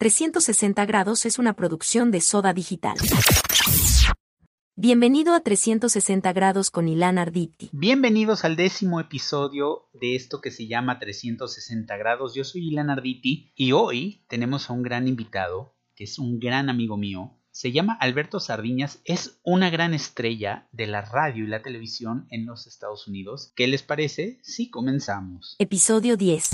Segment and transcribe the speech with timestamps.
[0.00, 2.96] 360 grados es una producción de Soda Digital.
[4.74, 7.68] Bienvenido a 360 grados con Ilan Arditi.
[7.72, 12.34] Bienvenidos al décimo episodio de esto que se llama 360 grados.
[12.34, 16.70] Yo soy Ilan Arditi y hoy tenemos a un gran invitado, que es un gran
[16.70, 17.36] amigo mío.
[17.50, 22.46] Se llama Alberto Sardiñas, es una gran estrella de la radio y la televisión en
[22.46, 23.52] los Estados Unidos.
[23.54, 25.56] ¿Qué les parece si comenzamos?
[25.58, 26.48] Episodio 10.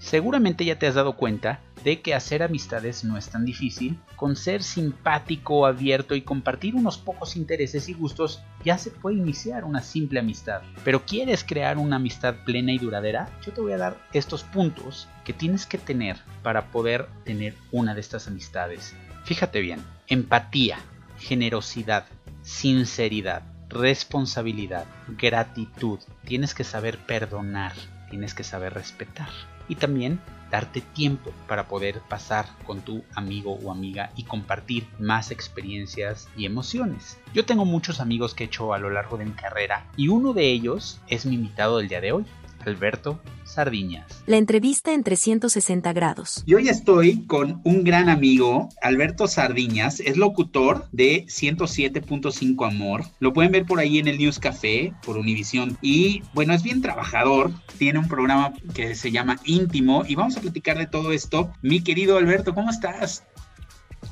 [0.00, 4.34] Seguramente ya te has dado cuenta de que hacer amistades no es tan difícil, con
[4.34, 9.82] ser simpático, abierto y compartir unos pocos intereses y gustos ya se puede iniciar una
[9.82, 10.62] simple amistad.
[10.84, 13.28] Pero ¿quieres crear una amistad plena y duradera?
[13.44, 17.94] Yo te voy a dar estos puntos que tienes que tener para poder tener una
[17.94, 18.96] de estas amistades.
[19.24, 20.78] Fíjate bien, empatía,
[21.18, 22.06] generosidad,
[22.40, 25.98] sinceridad, responsabilidad, gratitud.
[26.24, 27.74] Tienes que saber perdonar,
[28.08, 29.28] tienes que saber respetar
[29.70, 30.20] y también
[30.50, 36.44] darte tiempo para poder pasar con tu amigo o amiga y compartir más experiencias y
[36.44, 37.18] emociones.
[37.32, 40.32] Yo tengo muchos amigos que he hecho a lo largo de mi carrera y uno
[40.32, 42.24] de ellos es mi invitado del día de hoy.
[42.64, 44.22] Alberto Sardiñas.
[44.26, 46.42] La entrevista en 360 grados.
[46.46, 53.04] Y hoy estoy con un gran amigo, Alberto Sardiñas, es locutor de 107.5 Amor.
[53.18, 55.78] Lo pueden ver por ahí en el News Café, por Univisión.
[55.82, 60.40] Y bueno, es bien trabajador, tiene un programa que se llama Íntimo y vamos a
[60.40, 61.52] platicar de todo esto.
[61.62, 63.24] Mi querido Alberto, ¿cómo estás?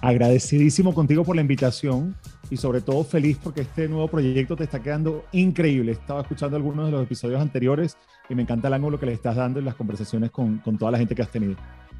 [0.01, 2.17] Agradecidísimo contigo por la invitación
[2.51, 5.93] y sobre todo feliz porque este nuevo proyecto te está quedando increíble.
[5.93, 7.97] Estaba escuchando algunos de los episodios anteriores
[8.29, 10.93] y me encanta el ángulo que le estás dando en las conversaciones con, con toda
[10.93, 11.57] la gente que has tenido.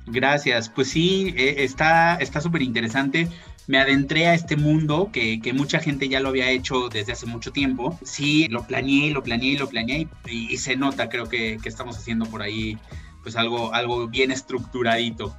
[0.07, 3.29] Gracias, pues sí, eh, está súper interesante.
[3.67, 7.27] Me adentré a este mundo que, que, mucha gente ya lo había hecho desde hace
[7.27, 7.99] mucho tiempo.
[8.03, 11.99] Sí, lo planeé, lo planeé, lo planeé y, y se nota, creo que, que, estamos
[11.99, 12.79] haciendo por ahí
[13.23, 15.37] pues algo, algo bien estructuradito.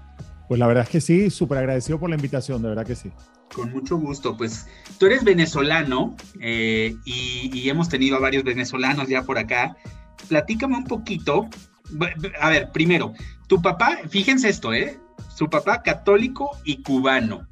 [0.50, 3.12] Pues la verdad es que sí, súper agradecido por la invitación, de verdad que sí.
[3.56, 9.08] Con mucho gusto, pues tú eres venezolano eh, y, y hemos tenido a varios venezolanos
[9.08, 9.78] ya por acá
[10.30, 11.50] platícame un poquito.
[12.40, 13.14] A ver, primero,
[13.48, 15.00] tu papá, fíjense esto, ¿eh?
[15.36, 17.48] Su papá católico y cubano.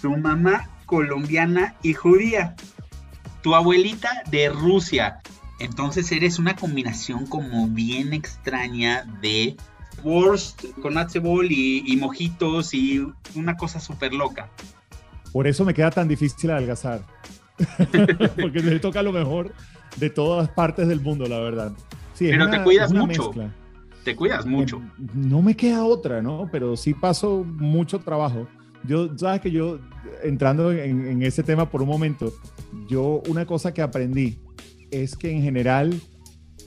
[0.00, 2.56] Su mamá colombiana y judía.
[3.42, 5.20] Tu abuelita de Rusia.
[5.60, 9.56] Entonces eres una combinación como bien extraña de
[10.02, 14.50] Wurst con Atzebol y, y mojitos y una cosa súper loca.
[15.32, 17.02] Por eso me queda tan difícil adelgazar.
[18.40, 19.52] Porque me toca lo mejor
[19.96, 21.72] de todas partes del mundo, la verdad.
[22.14, 23.32] Sí, Pero te cuidas mucho.
[24.04, 24.82] Te cuidas mucho.
[25.14, 26.48] No me queda otra, ¿no?
[26.50, 28.48] Pero sí paso mucho trabajo.
[28.84, 29.78] Yo, sabes que yo,
[30.22, 32.32] entrando en, en ese tema por un momento,
[32.88, 34.38] yo una cosa que aprendí
[34.90, 36.00] es que en general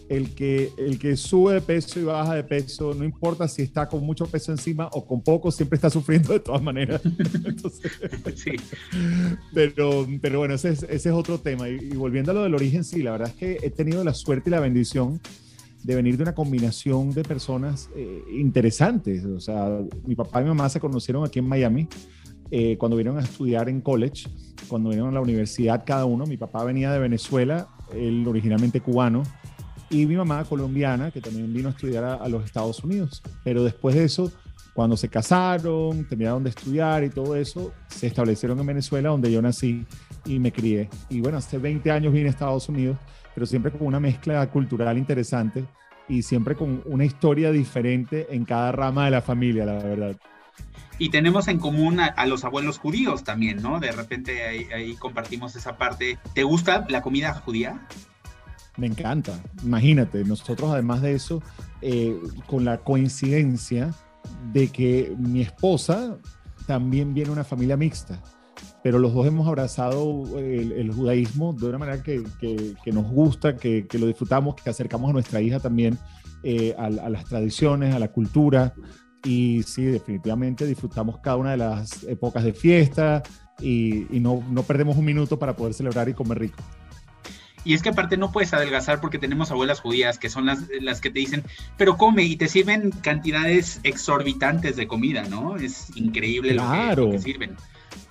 [0.10, 3.88] el que, el que sube de peso y baja de peso, no importa si está
[3.88, 7.02] con mucho peso encima o con poco, siempre está sufriendo de todas maneras.
[8.36, 8.52] sí.
[9.54, 11.70] pero, pero bueno, ese es, ese es otro tema.
[11.70, 14.14] Y, y, volviendo a lo del origen, sí, la verdad es que he tenido la
[14.14, 15.20] suerte y la bendición
[15.86, 19.24] de venir de una combinación de personas eh, interesantes.
[19.24, 21.88] O sea, mi papá y mi mamá se conocieron aquí en Miami.
[22.50, 24.28] Eh, cuando vinieron a estudiar en college,
[24.68, 29.22] cuando vinieron a la universidad cada uno, mi papá venía de Venezuela, él originalmente cubano,
[29.90, 33.22] y mi mamá colombiana, que también vino a estudiar a, a, los Estados Unidos.
[33.44, 34.32] Pero después de eso,
[34.76, 39.42] cuando se casaron, terminaron de estudiar y todo eso, se establecieron en Venezuela, donde yo
[39.42, 39.86] nací
[40.26, 40.90] y me crié.
[41.10, 42.98] Y bueno, hace 20 años vine a Estados Unidos,
[43.34, 45.64] pero siempre con una mezcla cultural interesante
[46.10, 50.18] y siempre con una historia diferente en cada rama de la familia, la verdad.
[50.98, 53.80] Y tenemos en común a, a los abuelos judíos también, ¿no?
[53.80, 56.18] De repente ahí, ahí compartimos esa parte.
[56.34, 57.88] ¿Te gusta la comida judía?
[58.78, 59.40] Me encanta.
[59.64, 61.42] Imagínate, nosotros además de eso,
[61.82, 63.94] eh, con la coincidencia
[64.52, 66.18] de que mi esposa
[66.68, 68.22] también viene de una familia mixta,
[68.84, 72.24] pero los dos hemos abrazado el, el judaísmo de una manera que,
[72.92, 75.98] nos gusta, que, lo disfrutamos, que acercamos a nuestra hija también
[76.44, 78.74] eh, a, las tradiciones, a la cultura.
[79.24, 83.24] Y sí, definitivamente disfrutamos cada una de las épocas de fiesta
[83.60, 86.62] y, y no, no perdemos un minuto para poder celebrar y comer rico.
[87.66, 91.02] Y es que aparte no puedes adelgazar porque tenemos abuelas judías que son las, las
[91.02, 91.44] que te dicen,
[91.78, 95.58] pero come y te sirven cantidades exorbitantes de comida, ¿no?
[95.58, 97.06] Es increíble claro.
[97.06, 97.56] lo, que, lo que sirven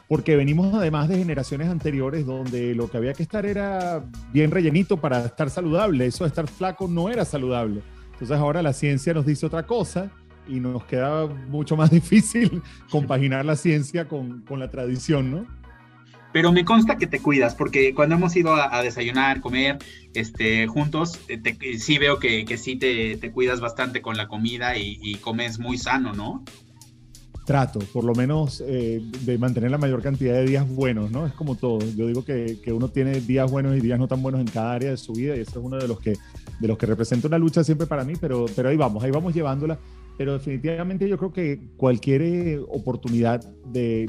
[0.08, 4.98] porque venimos además de generaciones anteriores donde lo que había que estar era bien rellenito
[4.98, 7.82] para estar saludable, eso de estar flaco no era saludable.
[8.12, 10.10] Entonces ahora la ciencia nos dice otra cosa
[10.46, 15.46] y nos queda mucho más difícil compaginar la ciencia con, con la tradición, ¿no?
[16.34, 19.78] Pero me consta que te cuidas, porque cuando hemos ido a, a desayunar, comer,
[20.14, 24.26] este, juntos, te, te, sí veo que, que sí te, te, cuidas bastante con la
[24.26, 26.42] comida y, y, comes muy sano, ¿no?
[27.44, 31.24] trato, por lo menos eh, de mantener la mayor cantidad de días buenos, ¿no?
[31.26, 31.78] Es como todo.
[31.94, 34.72] Yo digo que, que, uno tiene días buenos y días no tan buenos en cada
[34.72, 36.14] área de su vida y eso es uno de los que,
[36.58, 39.34] de los que representa una lucha siempre para mí, pero, pero ahí vamos, ahí vamos
[39.34, 39.78] llevándola.
[40.16, 44.08] Pero definitivamente yo creo que cualquier eh, oportunidad de,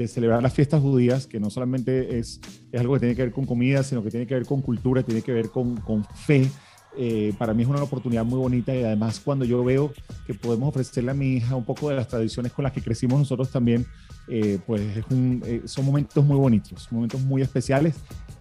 [0.00, 2.40] de, celebrar las fiestas judías, que no solamente es,
[2.72, 5.02] es algo que tiene que ver con comida, sino que tiene que ver con cultura,
[5.02, 6.48] tiene que ver con, con fe,
[6.96, 9.92] eh, para mí es una oportunidad muy bonita y además cuando yo veo
[10.26, 13.18] que podemos ofrecerle a mi hija un poco de las tradiciones con las que crecimos
[13.18, 13.86] nosotros también,
[14.28, 17.96] eh, pues es un, eh, son momentos muy bonitos, momentos muy especiales.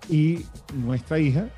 [0.09, 0.39] Y
[0.73, 1.49] nuestra hija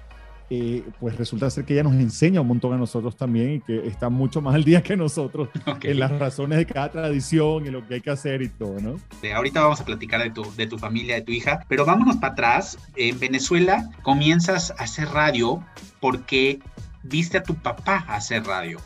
[0.99, 4.09] pues resulta ser que ella nos enseña un montón a nosotros también y que está
[4.09, 5.47] mucho más al día que nosotros
[5.81, 8.95] en las razones de cada tradición y lo que hay que hacer y todo, ¿no?
[9.33, 12.33] ahorita vamos a platicar de tu, de tu familia, de tu hija, pero vámonos para
[12.33, 12.77] atrás.
[12.97, 15.63] En Venezuela comienzas a hacer radio
[16.01, 16.59] porque
[17.03, 18.79] viste a tu papá hacer radio.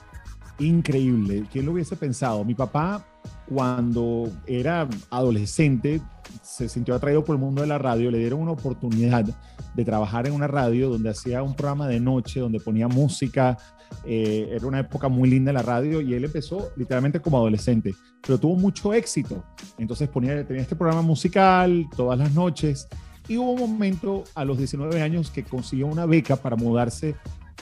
[0.59, 2.45] Increíble, ¿quién lo hubiese pensado?
[2.45, 3.03] Mi papá,
[3.47, 6.01] cuando era adolescente,
[6.41, 9.25] se sintió atraído por el mundo de la radio, le dieron una oportunidad
[9.73, 13.57] de trabajar en una radio donde hacía un programa de noche, donde ponía música,
[14.05, 18.39] eh, era una época muy linda la radio y él empezó literalmente como adolescente, pero
[18.39, 19.43] tuvo mucho éxito.
[19.77, 22.87] Entonces ponía, tenía este programa musical todas las noches
[23.27, 27.15] y hubo un momento a los 19 años que consiguió una beca para mudarse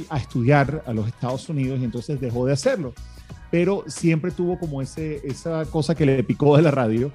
[0.10, 2.94] a estudiar a los Estados Unidos y entonces dejó de hacerlo.
[3.54, 7.12] Pero siempre tuvo como ese, esa cosa que le picó de la radio.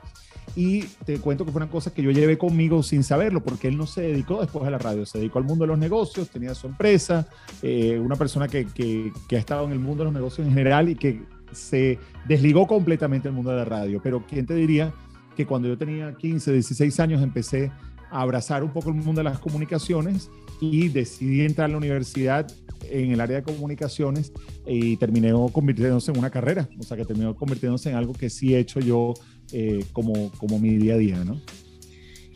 [0.54, 3.76] Y te cuento que fue una cosa que yo llevé conmigo sin saberlo, porque él
[3.76, 6.54] no se dedicó después a la radio, se dedicó al mundo de los negocios, tenía
[6.54, 7.26] su empresa,
[7.60, 10.54] eh, una persona que, que, que ha estado en el mundo de los negocios en
[10.54, 11.20] general y que
[11.50, 11.98] se
[12.28, 14.00] desligó completamente del mundo de la radio.
[14.00, 14.94] Pero ¿quién te diría
[15.36, 17.72] que cuando yo tenía 15, 16 años empecé
[18.12, 20.30] a abrazar un poco el mundo de las comunicaciones
[20.60, 22.46] y decidí entrar a la universidad
[22.82, 24.32] en el área de comunicaciones
[24.66, 28.54] y terminé convirtiéndose en una carrera, o sea que terminó convirtiéndose en algo que sí
[28.54, 29.14] he hecho yo
[29.52, 31.40] eh, como, como mi día a día, ¿no?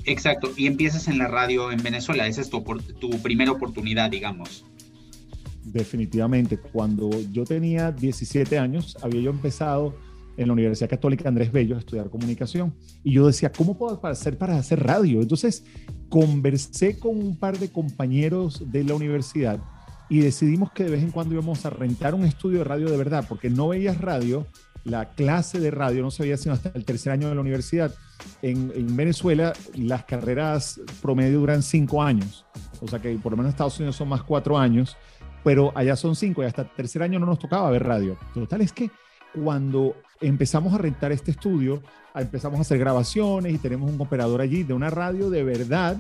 [0.05, 2.63] Exacto, y empiezas en la radio en Venezuela, esa es tu,
[2.99, 4.65] tu primera oportunidad, digamos.
[5.65, 9.95] Definitivamente, cuando yo tenía 17 años, había yo empezado
[10.37, 12.75] en la Universidad Católica Andrés Bello a estudiar comunicación.
[13.05, 15.21] Y yo decía, ¿cómo puedo hacer para hacer radio?
[15.21, 15.65] Entonces,
[16.09, 19.63] conversé con un par de compañeros de la universidad
[20.13, 22.99] y decidimos que de vez en cuando íbamos a rentar un estudio de radio de
[22.99, 24.47] verdad, porque no veías radio,
[24.85, 27.95] la clase de radio no se veía sino hasta el tercer año de la universidad.
[28.43, 32.45] En, en, Venezuela las carreras promedio duran cinco años,
[32.83, 34.99] o sea que por lo menos en Estados Unidos son más cuatro años,
[35.45, 38.19] pero allá son cinco y hasta el tercer año no nos tocaba ver radio.
[38.35, 38.91] Total es que
[39.43, 41.83] cuando empezamos a rentar este estudio,
[42.15, 45.97] empezamos a hacer grabaciones y tenemos un operador allí de una radio de verdad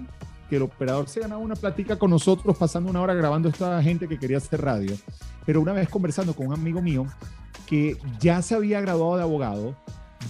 [0.53, 3.83] que el operador se ganaba una plática con nosotros pasando una hora grabando a esta
[3.83, 4.95] gente que quería hacer radio.
[5.47, 7.07] Pero una vez conversando con un amigo mío
[7.67, 9.75] que ya se había graduado de abogado,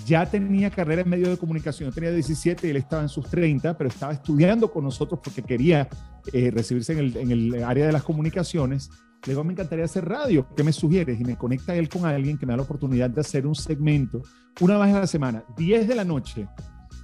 [0.07, 3.77] ya tenía carrera en medio de comunicación, tenía 17 y él estaba en sus 30,
[3.77, 5.89] pero estaba estudiando con nosotros porque quería
[6.33, 8.91] eh, recibirse en el, en el área de las comunicaciones.
[9.27, 11.21] Le digo, me encantaría hacer radio, ¿qué me sugieres?
[11.21, 14.23] Y me conecta él con alguien que me da la oportunidad de hacer un segmento
[14.61, 16.47] una vez a la semana, 10 de la noche,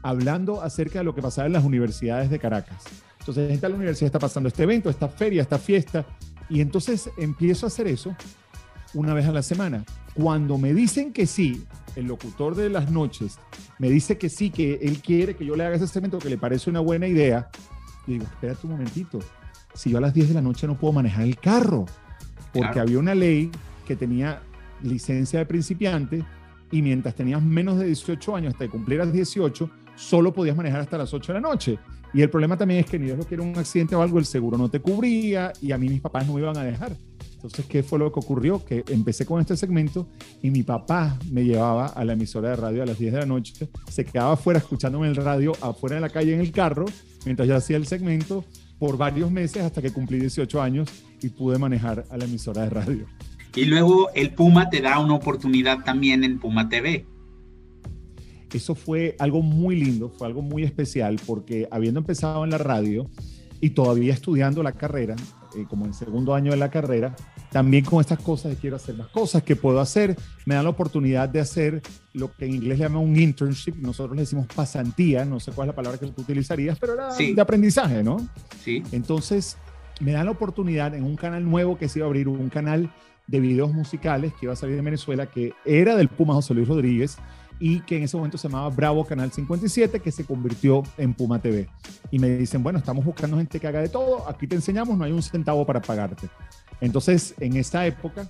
[0.05, 3.08] hablando acerca de lo que pasaba en las universidades de Caracas.
[3.29, 6.07] Entonces, en la universidad está pasando este evento, esta feria, esta fiesta,
[6.49, 8.17] y entonces empiezo a hacer eso
[8.95, 9.85] una vez a la semana.
[10.15, 11.63] Cuando me dicen que sí,
[11.95, 13.39] el locutor de las noches
[13.79, 16.39] me dice que sí, que él quiere que yo le haga ese segmento, que le
[16.39, 17.51] parece una buena idea,
[18.07, 19.19] y digo, espérate un momentito,
[19.75, 21.85] si yo a las 10 de la noche no puedo manejar el carro,
[22.55, 23.51] porque había una ley
[23.87, 24.41] que tenía
[24.83, 26.25] licencia de principiante
[26.71, 30.97] y mientras tenías menos de 18 años, hasta que cumplieras 18, solo podías manejar hasta
[30.97, 31.79] las 8 de la noche.
[32.15, 34.25] Y el problema también es que ni Dios lo quiere un accidente o algo, el
[34.25, 36.93] seguro no te cubría y a mí mis papás no me iban a dejar.
[37.35, 38.65] Entonces, ¿qué fue lo que ocurrió?
[38.65, 40.09] Que empecé con este segmento
[40.43, 43.27] y mi papá me llevaba a la emisora de radio a las 10 de la
[43.27, 46.87] noche, se quedaba afuera escuchándome el radio, afuera de la calle en el carro,
[47.25, 48.45] mientras yo hacía el segmento
[48.79, 50.89] por varios meses hasta que cumplí 18 años
[51.23, 53.07] y pude manejar a la emisora de radio.
[53.55, 57.07] Y luego el Puma te da una oportunidad también en Puma TV.
[58.53, 63.09] Eso fue algo muy lindo, fue algo muy especial porque habiendo empezado en la radio
[63.61, 65.17] y todavía estudiando la carrera,
[65.57, 67.15] eh, como en segundo año de la carrera,
[67.51, 70.71] también con estas cosas de quiero hacer más cosas, que puedo hacer, me dan la
[70.71, 75.25] oportunidad de hacer lo que en inglés le llama un internship, nosotros le decimos pasantía,
[75.25, 78.19] no sé cuál es la palabra que tú utilizarías, pero era de aprendizaje, ¿no?
[78.63, 78.83] Sí.
[78.93, 79.57] Entonces,
[80.01, 82.91] me dan la oportunidad en un canal nuevo que se iba a abrir, un canal
[83.27, 86.69] de videos musicales que iba a salir de Venezuela, que era del Puma José Luis
[86.69, 87.19] Rodríguez,
[87.61, 91.41] y que en ese momento se llamaba Bravo Canal 57, que se convirtió en Puma
[91.41, 91.69] TV.
[92.11, 95.05] Y me dicen, bueno, estamos buscando gente que haga de todo, aquí te enseñamos, no
[95.05, 96.29] hay un centavo para pagarte.
[96.81, 98.29] Entonces, en esa época,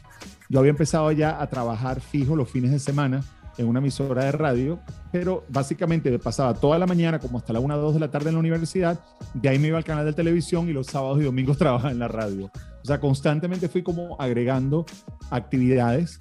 [0.48, 3.22] yo había empezado ya a trabajar fijo los fines de semana
[3.58, 4.78] en una emisora de radio,
[5.12, 8.10] pero básicamente me pasaba toda la mañana como hasta la 1 o 2 de la
[8.10, 9.00] tarde en la universidad,
[9.34, 11.98] de ahí me iba al canal de televisión y los sábados y domingos trabajaba en
[11.98, 12.46] la radio.
[12.46, 14.86] O sea, constantemente fui como agregando
[15.30, 16.18] actividades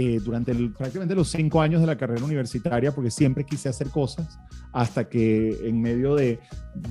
[0.00, 4.38] eh, durante prácticamente los cinco años de la carrera universitaria, porque siempre quise hacer cosas,
[4.72, 6.38] hasta que en medio de,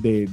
[0.02, 0.28] de,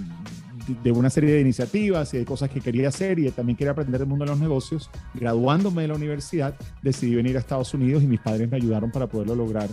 [0.83, 4.01] de una serie de iniciativas y de cosas que quería hacer y también quería aprender
[4.01, 8.09] el mundo de los negocios, graduándome de la universidad, decidí venir a Estados Unidos y
[8.09, 9.69] mis padres me ayudaron para poderlo lograr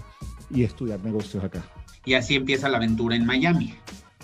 [0.52, 1.64] y estudiar negocios acá.
[2.06, 3.74] Y así empieza la aventura en Miami.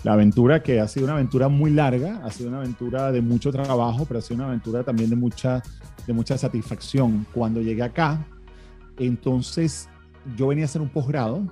[0.04, 3.50] La aventura que ha sido una aventura muy larga, ha sido una aventura de mucho
[3.50, 5.64] trabajo, pero ha sido una aventura también de mucha,
[6.06, 7.26] de mucha satisfacción.
[7.34, 8.24] Cuando llegué acá,
[8.98, 9.88] entonces
[10.36, 11.46] yo venía a hacer un posgrado,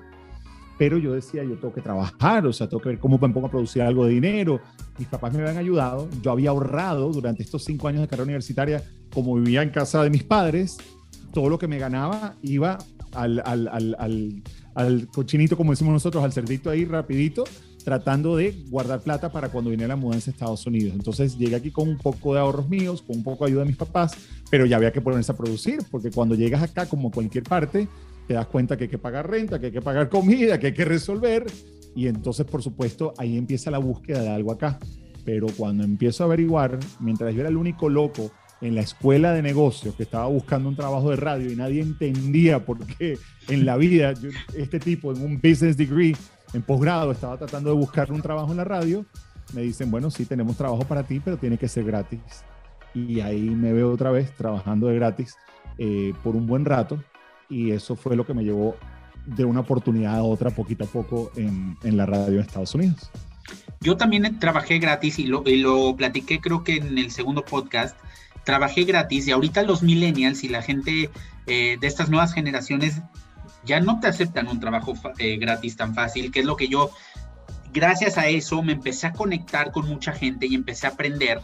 [0.79, 3.47] pero yo decía, yo tengo que trabajar, o sea, tengo que ver cómo me pongo
[3.47, 4.61] a producir algo de dinero.
[4.99, 8.83] Mis papás me habían ayudado, yo había ahorrado durante estos cinco años de carrera universitaria,
[9.13, 10.77] como vivía en casa de mis padres,
[11.33, 12.79] todo lo que me ganaba iba
[13.13, 13.43] al,
[14.75, 17.45] al, cochinito, como decimos nosotros, al cerdito ahí rapidito,
[17.87, 20.93] tratando de guardar plata para cuando viniera la mudanza a Estados Unidos.
[20.93, 23.69] Entonces llegué aquí con un poco de ahorros míos, con un poco de ayuda de
[23.69, 24.17] mis papás,
[24.51, 27.87] pero ya había que ponerse a producir, porque cuando llegas acá, como cualquier parte,
[28.27, 30.75] te das cuenta que hay que pagar renta, que hay que pagar comida, que hay
[30.75, 31.47] que resolver.
[31.95, 34.81] Y entonces, por supuesto, ahí empieza la búsqueda de algo acá.
[35.25, 39.43] Pero cuando empiezo a averiguar, mientras yo era el único loco en la escuela de
[39.43, 43.17] negocios que estaba buscando un trabajo de radio y nadie entendía por qué
[43.49, 44.13] en la vida
[44.57, 46.17] este tipo en un business degree
[46.53, 49.05] en posgrado estaba tratando de buscar un trabajo en la radio,
[49.53, 52.21] me dicen, bueno, sí, tenemos trabajo para ti, pero tiene que ser gratis.
[52.95, 55.37] Y ahí me veo otra vez trabajando de gratis
[55.79, 57.03] eh, por un buen rato
[57.49, 58.77] y eso fue lo que me llevó
[59.27, 63.11] de una oportunidad a otra poquito a poco en, en la radio de Estados Unidos.
[63.81, 67.97] Yo también trabajé gratis y lo, y lo platiqué creo que en el segundo podcast.
[68.45, 71.11] Trabajé gratis y ahorita los millennials y la gente
[71.47, 73.03] eh, de estas nuevas generaciones
[73.67, 76.91] ya no te aceptan un trabajo eh, gratis tan fácil, que es lo que yo,
[77.73, 81.41] gracias a eso, me empecé a conectar con mucha gente y empecé a aprender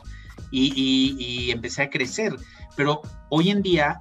[0.51, 0.73] y,
[1.19, 2.35] y, empecé a crecer.
[2.77, 4.01] Pero hoy en día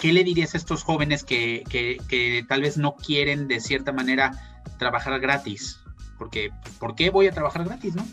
[0.00, 3.92] ¿qué le dirías a estos jóvenes que, que, que, tal vez no quieren de cierta
[3.92, 4.32] manera
[4.78, 5.78] trabajar gratis?
[6.18, 8.04] Porque, ¿por qué voy a trabajar gratis, no?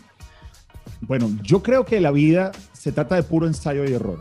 [1.00, 4.18] Bueno, yo creo que la vida se trata de puro ensayo y error.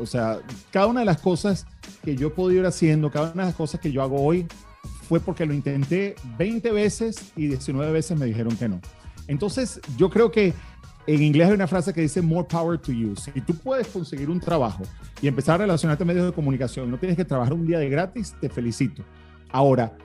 [0.00, 0.40] O sea,
[0.70, 1.66] cada una de las cosas
[2.02, 4.46] que yo he podido ir haciendo, cada una de las cosas que yo hago hoy,
[5.08, 8.80] fue porque lo intenté 20 veces y 19 veces me dijeron que no.
[9.26, 10.52] Entonces, yo creo que
[11.06, 13.16] en inglés hay una frase que dice more power to you.
[13.16, 14.82] Si tú puedes conseguir un trabajo
[15.22, 17.88] y empezar a relacionarte en medios de comunicación, no tienes que trabajar un día de
[17.88, 19.02] gratis, te felicito.
[19.50, 19.96] Ahora,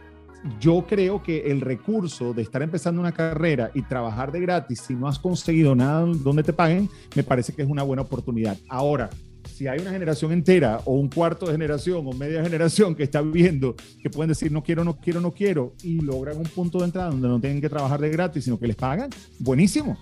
[0.60, 4.94] yo creo que el recurso de estar empezando una carrera y trabajar de gratis si
[4.94, 8.58] no has conseguido nada donde te paguen, me parece que es una buena oportunidad.
[8.70, 9.10] Ahora,
[9.54, 13.22] si hay una generación entera o un cuarto de generación o media generación que está
[13.22, 16.86] viendo que pueden decir no quiero, no quiero, no quiero y logran un punto de
[16.86, 19.98] entrada donde no tienen que trabajar de gratis, sino que les pagan, buenísimo.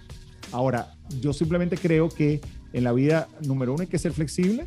[0.51, 2.41] Ahora, yo simplemente creo que
[2.73, 4.65] en la vida, número uno, hay que ser flexible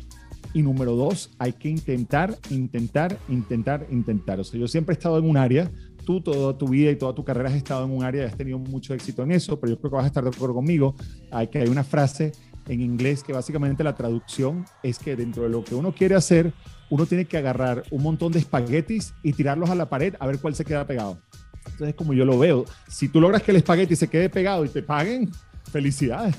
[0.53, 4.39] y número dos, hay que intentar, intentar, intentar, intentar.
[4.39, 5.69] O sea, yo siempre he estado en un área,
[6.05, 8.37] tú toda tu vida y toda tu carrera has estado en un área y has
[8.37, 10.95] tenido mucho éxito en eso, pero yo creo que vas a estar de acuerdo conmigo.
[11.31, 12.31] Hay que hay una frase
[12.67, 16.53] en inglés que básicamente la traducción es que dentro de lo que uno quiere hacer,
[16.89, 20.39] uno tiene que agarrar un montón de espaguetis y tirarlos a la pared a ver
[20.39, 21.19] cuál se queda pegado.
[21.65, 24.69] Entonces, como yo lo veo, si tú logras que el espagueti se quede pegado y
[24.69, 25.31] te paguen,
[25.71, 26.35] Felicidades.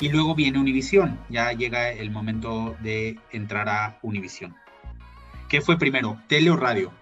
[0.00, 4.54] Y luego viene Univisión, ya llega el momento de entrar a Univisión.
[5.48, 6.92] ¿Qué fue primero, tele o radio?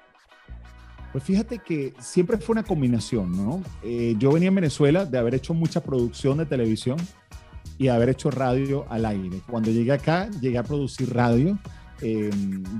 [1.12, 3.62] Pues fíjate que siempre fue una combinación, ¿no?
[3.82, 6.96] Eh, yo venía en Venezuela de haber hecho mucha producción de televisión
[7.78, 9.40] y haber hecho radio al aire.
[9.50, 11.58] Cuando llegué acá, llegué a producir radio.
[12.00, 12.30] Eh,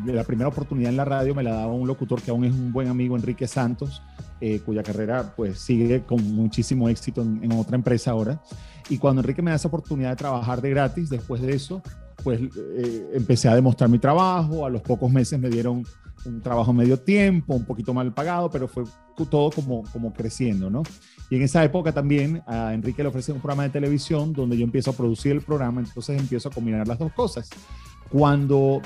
[0.07, 2.73] la primera oportunidad en la radio me la daba un locutor que aún es un
[2.73, 4.03] buen amigo, Enrique Santos,
[4.41, 8.43] eh, cuya carrera pues sigue con muchísimo éxito en, en otra empresa ahora.
[8.89, 11.83] Y cuando Enrique me da esa oportunidad de trabajar de gratis, después de eso,
[12.23, 14.67] pues eh, empecé a demostrar mi trabajo.
[14.67, 15.85] A los pocos meses me dieron
[16.27, 18.85] un trabajo medio tiempo, un poquito mal pagado, pero fue
[19.31, 20.83] todo como, como creciendo, ¿no?
[21.31, 24.65] Y en esa época también a Enrique le ofrece un programa de televisión donde yo
[24.65, 27.49] empiezo a producir el programa, entonces empiezo a combinar las dos cosas.
[28.11, 28.83] Cuando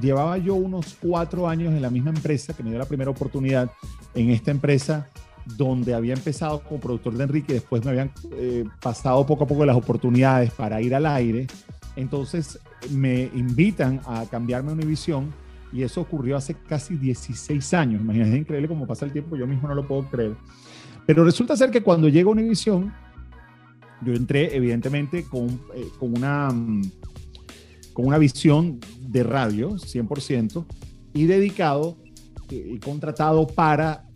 [0.00, 3.70] llevaba yo unos cuatro años en la misma empresa, que me dio la primera oportunidad
[4.14, 5.08] en esta empresa,
[5.56, 9.64] donde había empezado como productor de Enrique, después me habían eh, pasado poco a poco
[9.64, 11.46] las oportunidades para ir al aire.
[11.96, 12.58] Entonces
[12.90, 15.32] me invitan a cambiarme a Univisión
[15.72, 18.00] y eso ocurrió hace casi 16 años.
[18.00, 20.36] Imagínense, es increíble cómo pasa el tiempo, yo mismo no lo puedo creer.
[21.06, 22.92] Pero resulta ser que cuando llego a Univisión,
[24.02, 26.48] yo entré evidentemente con, eh, con, una,
[27.92, 30.64] con una visión de radio, 100%,
[31.14, 31.96] y dedicado
[32.50, 34.08] y contratado para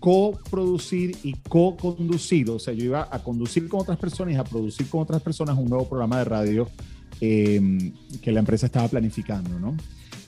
[0.00, 4.88] coproducir y co-conducir, o sea, yo iba a conducir con otras personas y a producir
[4.88, 6.68] con otras personas un nuevo programa de radio
[7.20, 9.76] eh, que la empresa estaba planificando, ¿no?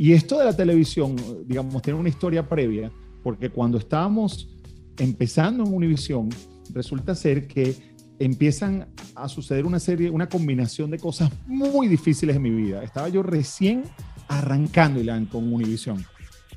[0.01, 1.15] Y esto de la televisión,
[1.47, 2.91] digamos, tiene una historia previa,
[3.23, 4.49] porque cuando estábamos
[4.97, 6.31] empezando en Univision,
[6.73, 7.77] resulta ser que
[8.19, 12.83] empiezan a suceder una serie, una combinación de cosas muy difíciles en mi vida.
[12.83, 13.83] Estaba yo recién
[14.29, 16.03] arrancando Ilan con Univision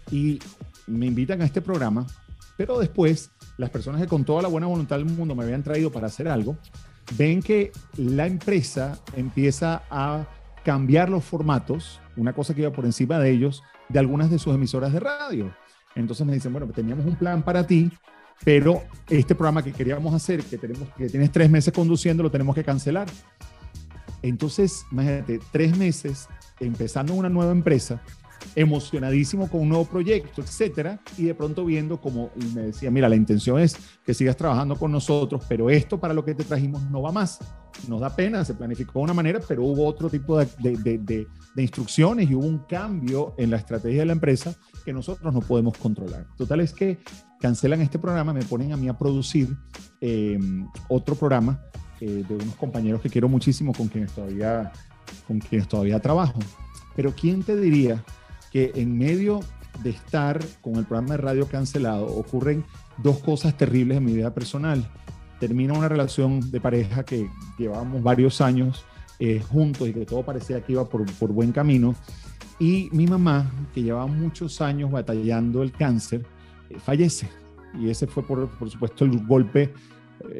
[0.09, 0.39] y
[0.87, 2.07] me invitan a este programa,
[2.55, 5.91] pero después las personas que con toda la buena voluntad del mundo me habían traído
[5.91, 6.55] para hacer algo,
[7.17, 10.29] ven que la empresa empieza a
[10.63, 14.53] cambiar los formatos, una cosa que iba por encima de ellos, de algunas de sus
[14.53, 15.53] emisoras de radio.
[15.95, 17.91] Entonces me dicen, bueno, teníamos un plan para ti,
[18.43, 22.55] pero este programa que queríamos hacer, que, tenemos, que tienes tres meses conduciendo, lo tenemos
[22.55, 23.07] que cancelar.
[24.21, 26.27] Entonces, imagínate, tres meses
[26.59, 28.01] empezando una nueva empresa,
[28.55, 33.15] emocionadísimo con un nuevo proyecto, etcétera, y de pronto viendo como me decía, mira, la
[33.15, 37.01] intención es que sigas trabajando con nosotros, pero esto para lo que te trajimos no
[37.01, 37.39] va más.
[37.87, 41.27] Nos da pena, se planificó de una manera, pero hubo otro tipo de, de, de,
[41.55, 45.39] de instrucciones y hubo un cambio en la estrategia de la empresa que nosotros no
[45.41, 46.27] podemos controlar.
[46.37, 46.99] Total es que
[47.39, 49.49] cancelan este programa, me ponen a mí a producir
[50.01, 50.39] eh,
[50.87, 51.59] otro programa
[51.99, 54.71] eh, de unos compañeros que quiero muchísimo, con quienes todavía,
[55.27, 56.39] con quienes todavía trabajo.
[56.95, 58.03] Pero ¿quién te diría
[58.53, 59.41] que en medio
[59.83, 62.63] de estar con el programa de radio cancelado ocurren
[62.99, 64.87] dos cosas terribles en mi vida personal?
[65.39, 68.85] Termina una relación de pareja que llevábamos varios años
[69.19, 71.95] eh, juntos y que todo parecía que iba por, por buen camino
[72.59, 76.25] y mi mamá, que llevaba muchos años batallando el cáncer,
[76.69, 77.27] eh, fallece.
[77.79, 79.73] Y ese fue, por, por, supuesto, el golpe,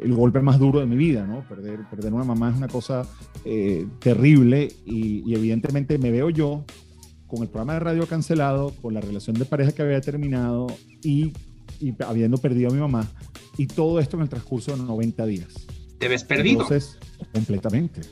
[0.00, 1.46] el golpe más duro de mi vida, ¿no?
[1.48, 3.02] Perder, perder una mamá es una cosa
[3.44, 6.64] eh, terrible y, y, evidentemente me veo yo
[7.34, 10.68] con el programa de radio cancelado, con la relación de pareja que había terminado
[11.02, 11.32] y,
[11.80, 13.08] y habiendo perdido a mi mamá.
[13.58, 15.66] Y todo esto en el transcurso de 90 días.
[15.98, 16.62] ¿Te ves perdido?
[16.62, 16.98] Entonces,
[17.32, 18.02] completamente.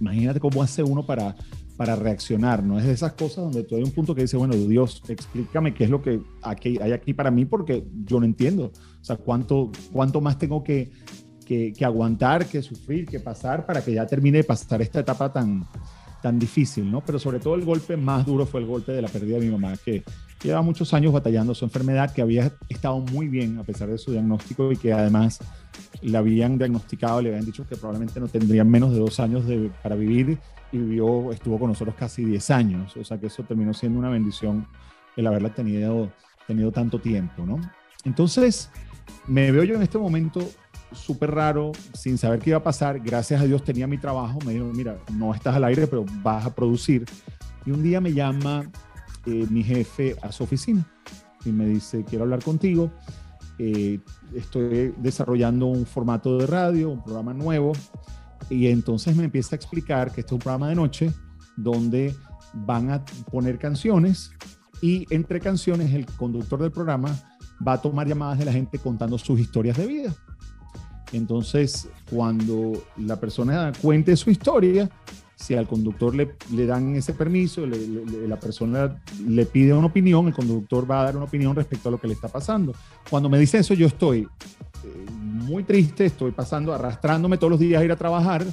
[0.00, 1.36] Imagínate cómo hace uno para
[1.76, 4.54] para reaccionar, no es de esas cosas donde tú hay un punto que dice, bueno,
[4.54, 8.66] Dios, explícame qué es lo que aquí, hay aquí para mí porque yo no entiendo.
[9.00, 10.92] O sea, cuánto, cuánto más tengo que,
[11.44, 15.32] que, que, aguantar, que sufrir, que pasar para que ya termine de pasar esta etapa
[15.32, 15.66] tan,
[16.24, 17.02] tan difícil, ¿no?
[17.02, 19.52] Pero sobre todo el golpe más duro fue el golpe de la pérdida de mi
[19.52, 20.02] mamá, que
[20.42, 24.10] lleva muchos años batallando su enfermedad, que había estado muy bien a pesar de su
[24.10, 25.40] diagnóstico y que además
[26.00, 29.70] le habían diagnosticado, le habían dicho que probablemente no tendría menos de dos años de,
[29.82, 30.38] para vivir
[30.72, 34.08] y vivió, estuvo con nosotros casi 10 años, o sea que eso terminó siendo una
[34.08, 34.66] bendición
[35.18, 36.10] el haberla tenido,
[36.46, 37.60] tenido tanto tiempo, ¿no?
[38.06, 38.70] Entonces,
[39.26, 40.40] me veo yo en este momento
[40.94, 44.54] súper raro, sin saber qué iba a pasar, gracias a Dios tenía mi trabajo, me
[44.54, 47.04] dijo, mira, no estás al aire, pero vas a producir.
[47.66, 48.70] Y un día me llama
[49.26, 50.86] eh, mi jefe a su oficina
[51.44, 52.90] y me dice, quiero hablar contigo,
[53.58, 54.00] eh,
[54.34, 57.72] estoy desarrollando un formato de radio, un programa nuevo,
[58.50, 61.12] y entonces me empieza a explicar que este es un programa de noche
[61.56, 62.14] donde
[62.52, 64.30] van a poner canciones
[64.80, 67.16] y entre canciones el conductor del programa
[67.66, 70.14] va a tomar llamadas de la gente contando sus historias de vida.
[71.14, 74.90] Entonces, cuando la persona cuente su historia,
[75.36, 79.86] si al conductor le, le dan ese permiso, le, le, la persona le pide una
[79.86, 82.74] opinión, el conductor va a dar una opinión respecto a lo que le está pasando.
[83.08, 87.80] Cuando me dice eso, yo estoy eh, muy triste, estoy pasando, arrastrándome todos los días
[87.80, 88.44] a ir a trabajar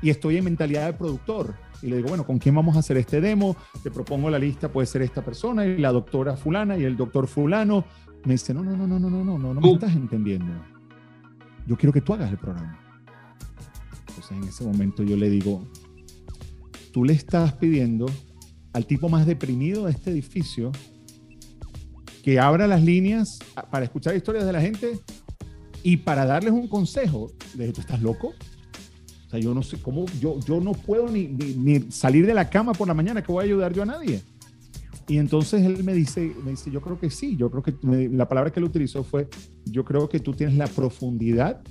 [0.00, 1.54] y estoy en mentalidad de productor.
[1.82, 3.56] Y le digo, bueno, ¿con quién vamos a hacer este demo?
[3.82, 7.26] Te propongo la lista, puede ser esta persona y la doctora fulana y el doctor
[7.26, 7.84] fulano.
[8.24, 10.46] Me dice, no, no, no, no, no, no, no, no, no me estás entendiendo.
[11.66, 12.78] Yo quiero que tú hagas el programa.
[14.08, 15.66] Entonces en ese momento yo le digo,
[16.92, 18.06] tú le estás pidiendo
[18.72, 20.72] al tipo más deprimido de este edificio
[22.22, 23.38] que abra las líneas
[23.70, 24.98] para escuchar historias de la gente
[25.82, 28.28] y para darles un consejo, le dije, ¿tú estás loco?
[29.26, 32.32] O sea, yo no sé cómo, yo, yo no puedo ni, ni, ni, salir de
[32.32, 34.22] la cama por la mañana, que voy a ayudar yo a nadie.
[35.06, 38.08] Y entonces él me dice, me dice, yo creo que sí, yo creo que me,
[38.08, 39.28] la palabra que él utilizó fue,
[39.66, 41.62] yo creo que tú tienes la profundidad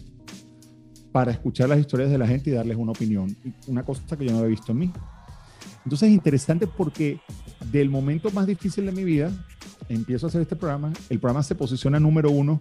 [1.11, 3.35] para escuchar las historias de la gente y darles una opinión.
[3.67, 4.91] Una cosa que yo no había visto en mí.
[5.83, 7.19] Entonces es interesante porque
[7.71, 9.31] del momento más difícil de mi vida,
[9.89, 12.59] empiezo a hacer este programa, el programa se posiciona número uno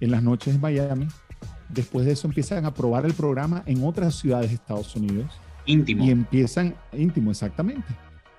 [0.00, 1.08] en las noches en Miami.
[1.68, 5.30] Después de eso empiezan a probar el programa en otras ciudades de Estados Unidos.
[5.66, 6.04] Íntimo.
[6.04, 7.86] Y empiezan, íntimo, exactamente.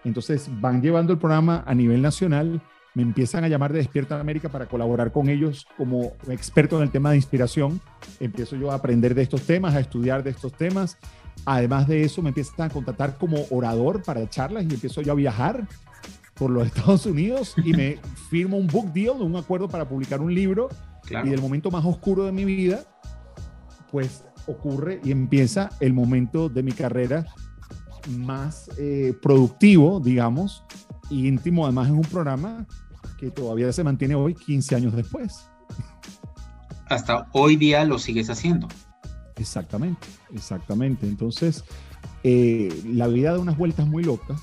[0.05, 2.61] Entonces van llevando el programa a nivel nacional,
[2.95, 6.91] me empiezan a llamar de Despierta América para colaborar con ellos como experto en el
[6.91, 7.81] tema de inspiración.
[8.21, 10.97] Empiezo yo a aprender de estos temas, a estudiar de estos temas.
[11.45, 15.15] Además de eso, me empiezan a contratar como orador para charlas y empiezo yo a
[15.15, 15.67] viajar
[16.35, 17.97] por los Estados Unidos y me
[18.29, 20.69] firmo un book deal, un acuerdo para publicar un libro.
[21.09, 22.79] Y del momento más oscuro de mi vida,
[23.91, 27.25] pues ocurre y empieza el momento de mi carrera
[28.07, 30.63] más eh, productivo, digamos,
[31.09, 32.65] íntimo, además en un programa
[33.17, 35.47] que todavía se mantiene hoy, 15 años después.
[36.87, 38.67] Hasta hoy día lo sigues haciendo.
[39.37, 41.07] Exactamente, exactamente.
[41.07, 41.63] Entonces,
[42.23, 44.41] eh, la vida da unas vueltas muy locas.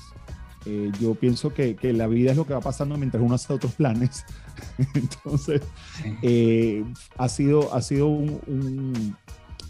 [0.65, 3.51] Eh, yo pienso que, que, la vida es lo que va pasando mientras uno hace
[3.51, 4.25] otros planes.
[4.93, 5.61] Entonces,
[7.17, 9.15] ha sido, ha sido un, un,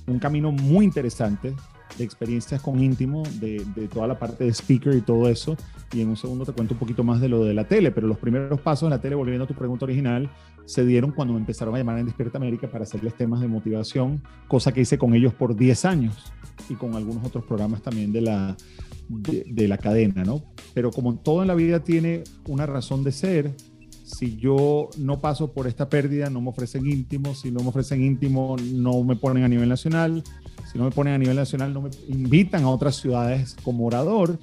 [0.08, 1.56] un camino muy interesante
[1.98, 5.56] de experiencias con íntimo, de, de, toda la parte de speaker y todo eso.
[5.94, 8.08] Y en un segundo te cuento un poquito más de lo de la tele, pero
[8.08, 10.30] los primeros pasos en la tele, volviendo a tu pregunta original,
[10.66, 14.24] se dieron cuando me empezaron a llamar en Despierta América para hacerles temas de motivación,
[14.48, 16.34] cosa que hice con ellos por 10 años
[16.70, 18.56] y con algunos otros programas también de la,
[19.10, 20.42] de, de la cadena, ¿no?
[20.74, 23.56] Pero como todo en la vida tiene una razón de ser,
[24.18, 28.04] si yo no paso por esta pérdida, no me ofrecen íntimo, si no me ofrecen
[28.04, 30.24] íntimo, no me ponen a nivel nacional,
[30.72, 34.40] si no me ponen a nivel nacional, no me invitan a otras ciudades como orador,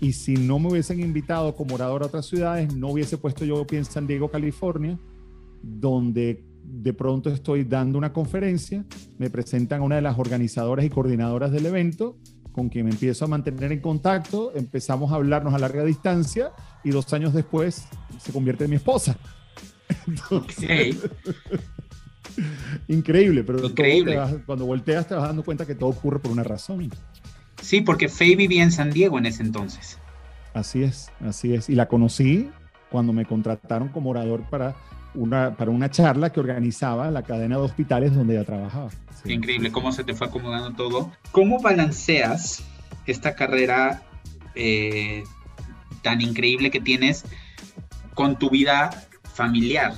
[0.00, 3.64] y si no me hubiesen invitado como orador a otras ciudades, no hubiese puesto yo
[3.70, 4.98] en San Diego, California,
[5.62, 8.84] donde de pronto estoy dando una conferencia,
[9.18, 12.16] me presentan a una de las organizadoras y coordinadoras del evento,
[12.54, 16.52] con quien me empiezo a mantener en contacto, empezamos a hablarnos a larga distancia
[16.84, 17.88] y dos años después
[18.18, 19.18] se convierte en mi esposa.
[20.06, 20.96] Entonces,
[22.86, 24.16] increíble, pero increíble.
[24.16, 26.90] Vas, cuando volteas te vas dando cuenta que todo ocurre por una razón.
[27.60, 29.98] Sí, porque Faye vivía en San Diego en ese entonces.
[30.54, 31.68] Así es, así es.
[31.68, 32.50] Y la conocí
[32.90, 34.76] cuando me contrataron como orador para
[35.14, 38.90] una, para una charla que organizaba la cadena de hospitales donde ella trabajaba.
[39.22, 39.32] Sí.
[39.32, 41.12] Increíble cómo se te fue acomodando todo.
[41.32, 42.64] ¿Cómo balanceas
[43.06, 44.02] esta carrera
[44.54, 45.24] eh,
[46.02, 47.24] tan increíble que tienes
[48.14, 48.90] con tu vida
[49.22, 49.94] familiar,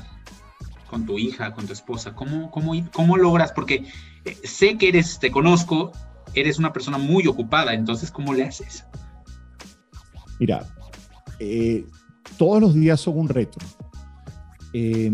[0.89, 2.15] con tu hija, con tu esposa?
[2.15, 3.53] ¿Cómo, cómo, cómo logras?
[3.53, 3.87] Porque
[4.25, 5.93] eh, sé que eres, te conozco,
[6.35, 8.85] eres una persona muy ocupada, entonces ¿cómo le haces?
[10.39, 10.67] Mira,
[11.39, 11.85] eh,
[12.37, 13.59] todos los días son un reto.
[14.73, 15.11] Eh,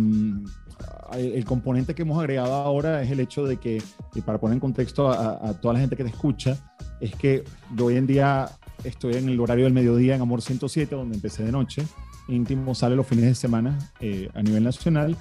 [1.14, 3.82] el componente que hemos agregado ahora es el hecho de que,
[4.24, 6.56] para poner en contexto a, a, toda la gente que te escucha,
[7.00, 7.44] es que
[7.76, 8.48] yo hoy en día
[8.84, 11.82] estoy en el horario del mediodía en Amor 107, donde empecé de noche.
[12.28, 15.16] Íntimo sale los fines de semana eh, a nivel nacional.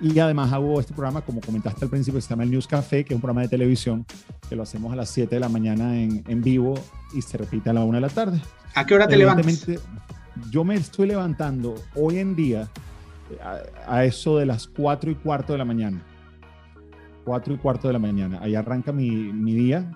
[0.00, 3.04] Y además hago este programa, como comentaste al principio, que se llama el News Café,
[3.04, 4.04] que es un programa de televisión
[4.48, 6.74] que lo hacemos a las 7 de la mañana en, en vivo
[7.14, 8.40] y se repite a la 1 de la tarde.
[8.74, 9.68] ¿A qué hora te levantas?
[10.50, 12.68] Yo me estoy levantando hoy en día
[13.40, 16.04] a, eso de las 4 y cuarto de la mañana.
[17.24, 18.38] 4 y cuarto de la mañana.
[18.42, 19.92] Ahí arranca mi, mi día.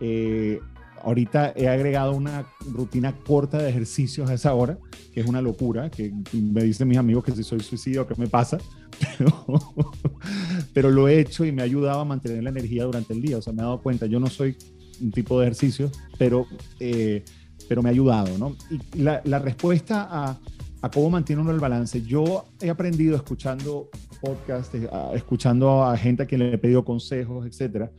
[0.00, 0.60] Eh,
[1.02, 4.78] ahorita he agregado una rutina corta de ejercicios a esa hora,
[5.12, 8.28] que es una locura, que me dicen mis amigos que si soy suicidio, ¿qué me
[8.28, 8.58] pasa?
[10.74, 13.38] Pero, lo he hecho y me ha ayudado a mantener la energía durante el día.
[13.38, 14.56] O sea, me he dado cuenta, yo no soy
[15.00, 16.46] un tipo de ejercicio, pero,
[16.78, 17.24] eh,
[17.68, 18.56] pero me ha ayudado, ¿no?
[18.70, 20.38] Y la respuesta a,
[20.82, 22.02] a cómo mantiene uno el balance.
[22.02, 23.88] Yo he aprendido escuchando
[24.20, 24.76] podcasts,
[25.14, 27.90] escuchando a gente a quien le he pedido consejos, etcétera,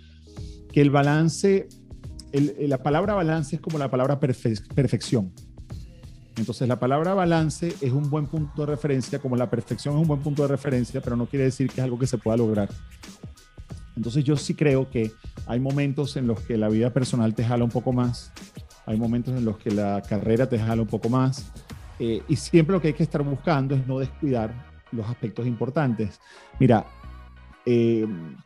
[0.72, 1.69] que el balance,
[2.34, 5.32] el, la palabra balance es como la palabra perfe perfección.
[6.36, 10.08] Entonces, la palabra balance es un buen punto de referencia, como la perfección es un
[10.08, 12.69] buen punto de referencia, pero no quiere decir que es algo que se pueda lograr.
[13.96, 15.12] Entonces, yo sí creo que
[15.46, 18.34] hay momentos en los que la vida personal te jala un poco más,
[18.88, 21.52] hay momentos en los que la carrera te jala un poco más,
[21.99, 24.53] eh, y siempre lo que hay que estar buscando es no descuidar
[24.91, 26.19] los aspectos importantes.
[26.60, 26.86] Mira,
[27.65, 28.06] eh,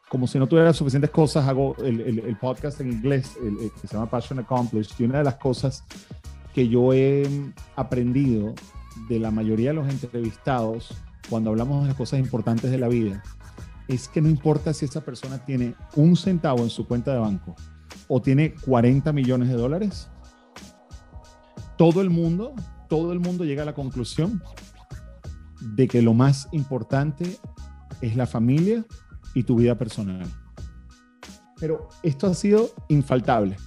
[0.10, 3.88] como si no tuviera suficientes cosas, hago el, el, el podcast en inglés el, que
[3.88, 4.92] se llama Passion Accomplished.
[5.00, 5.84] Y una de las cosas
[6.54, 7.28] que yo he
[7.76, 8.54] aprendido
[9.10, 10.94] de la mayoría de los entrevistados
[11.30, 13.22] cuando hablamos de las cosas importantes de la vida
[13.88, 17.56] es que no importa si esa persona tiene un centavo en su cuenta de banco
[18.08, 20.10] o tiene 40 millones de dólares,
[21.78, 22.54] todo el mundo
[22.88, 24.42] todo el mundo llega a la conclusión
[25.62, 27.38] de que lo más importante
[28.02, 28.86] es la familia
[29.34, 30.26] y tu vida personal.
[31.60, 33.58] Pero esto ha sido infaltable.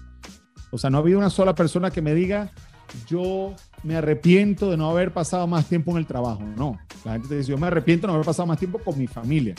[0.70, 2.50] O sea, no ha habido una sola persona que me diga,
[3.08, 6.42] yo me arrepiento de no haber pasado más tiempo en el trabajo.
[6.56, 8.96] No, la gente te dice, yo me arrepiento de no haber pasado más tiempo con
[8.98, 9.54] mi familia.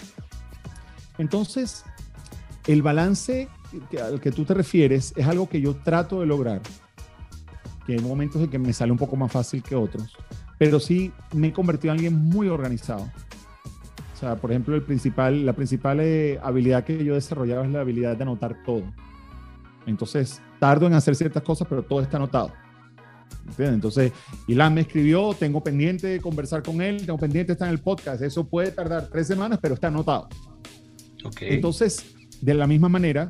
[1.17, 1.84] Entonces,
[2.67, 3.50] el balance
[4.02, 6.62] al que tú te refieres es algo que yo trato de lograr
[7.85, 10.15] que hay momentos en que me sale un poco más fácil que otros,
[10.57, 13.09] pero sí me he convertido en alguien muy organizado.
[14.13, 17.81] O sea, por ejemplo, el principal, la principal eh, habilidad que yo desarrollaba es la
[17.81, 18.83] habilidad de anotar todo.
[19.87, 22.51] Entonces, tardo en hacer ciertas cosas, pero todo está anotado.
[23.57, 24.11] Entonces,
[24.47, 28.21] Ilan me escribió, tengo pendiente de conversar con él, tengo pendiente estar en el podcast.
[28.21, 30.29] Eso puede tardar tres semanas, pero está anotado.
[31.23, 31.55] Okay.
[31.55, 33.29] Entonces, de la misma manera,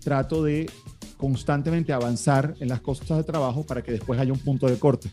[0.00, 0.70] trato de
[1.24, 5.10] constantemente avanzar en las cosas de trabajo para que después haya un punto de corte.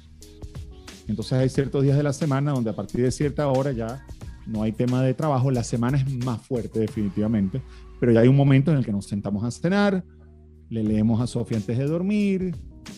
[1.08, 4.06] Entonces hay ciertos días de la semana donde a partir de cierta hora ya
[4.46, 7.62] no hay tema de trabajo, la semana es más fuerte definitivamente,
[7.98, 10.04] pero ya hay un momento en el que nos sentamos a cenar,
[10.70, 12.56] le leemos a Sofía antes de dormir,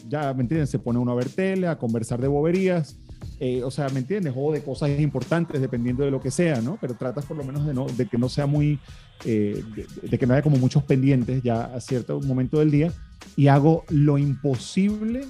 [0.09, 0.65] ya, ¿me entienden?
[0.65, 2.99] Se pone uno a ver tele, a conversar de boberías,
[3.45, 4.33] eh, o sea, ¿me entiendes?
[4.37, 6.77] O de cosas importantes, dependiendo de lo que sea, ¿no?
[6.79, 8.79] Pero tratas por lo menos de, no, de que no sea muy,
[9.25, 9.61] eh,
[10.01, 12.93] de, que no haya como muchos pendientes ya a cierto momento del día
[13.35, 15.25] y hago lo imposible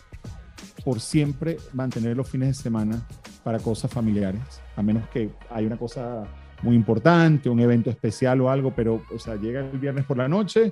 [0.86, 3.02] por siempre mantener los fines de semana
[3.43, 6.28] para cosas familiares, a menos que haya una cosa
[6.62, 10.28] muy importante, un evento especial o algo, pero, o sea, llega el viernes por la
[10.28, 10.71] noche,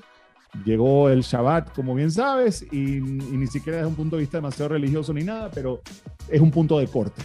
[0.66, 4.70] llegó el Shabbat, como bien sabes, y, ni siquiera desde un punto de vista demasiado
[4.70, 5.82] religioso ni nada, pero
[6.28, 7.22] es un punto de corte.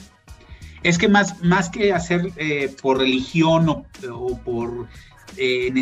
[0.83, 4.87] Es que más, más que hacer eh, por religión o, por
[5.37, 5.73] eh,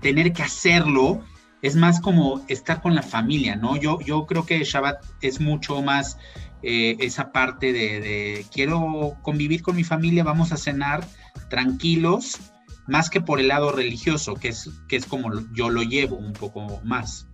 [0.00, 1.22] tener que hacerlo,
[1.62, 3.76] es más como estar con la familia, ¿no?
[3.76, 6.18] Yo, yo creo que Shabbat es mucho más
[6.62, 11.06] eh, esa parte de, de, quiero convivir con mi familia, vamos a cenar
[11.48, 12.38] tranquilos
[12.86, 16.32] más que por el lado religioso, que es, que es como yo lo llevo un
[16.32, 17.26] poco más.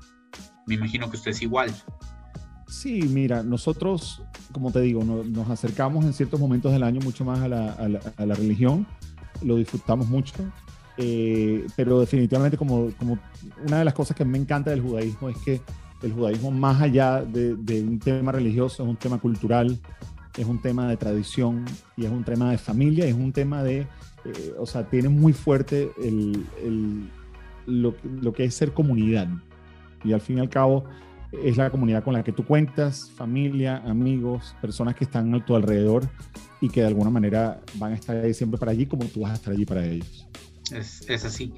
[0.67, 1.73] Me imagino que usted es igual.
[2.69, 7.41] Sí, mira, nosotros, como te digo, nos acercamos en ciertos momentos del año mucho más
[7.41, 8.87] a la, a la, religión,
[9.43, 10.35] lo disfrutamos mucho,
[10.97, 13.19] eh, pero definitivamente como, como
[13.65, 15.61] una de las cosas que me encanta del judaísmo es que
[16.03, 19.79] el judaísmo más allá de, de, un tema religioso es un tema cultural,
[20.37, 21.65] es un tema de tradición
[21.97, 23.87] y es un tema de familia, es un tema de
[24.27, 25.91] eh, o sea, tiene muy fuerte
[27.67, 29.29] lo, que es ser comunidad.
[30.05, 30.85] Y al fin y al cabo
[31.45, 35.57] es la comunidad con la que tú cuentas, familia, amigos, personas que están a tu
[35.57, 36.09] alrededor
[36.61, 39.33] y que de alguna manera van a estar ahí siempre para allí como tú vas
[39.33, 40.27] a estar allí para ellos.
[40.73, 41.53] Es, así.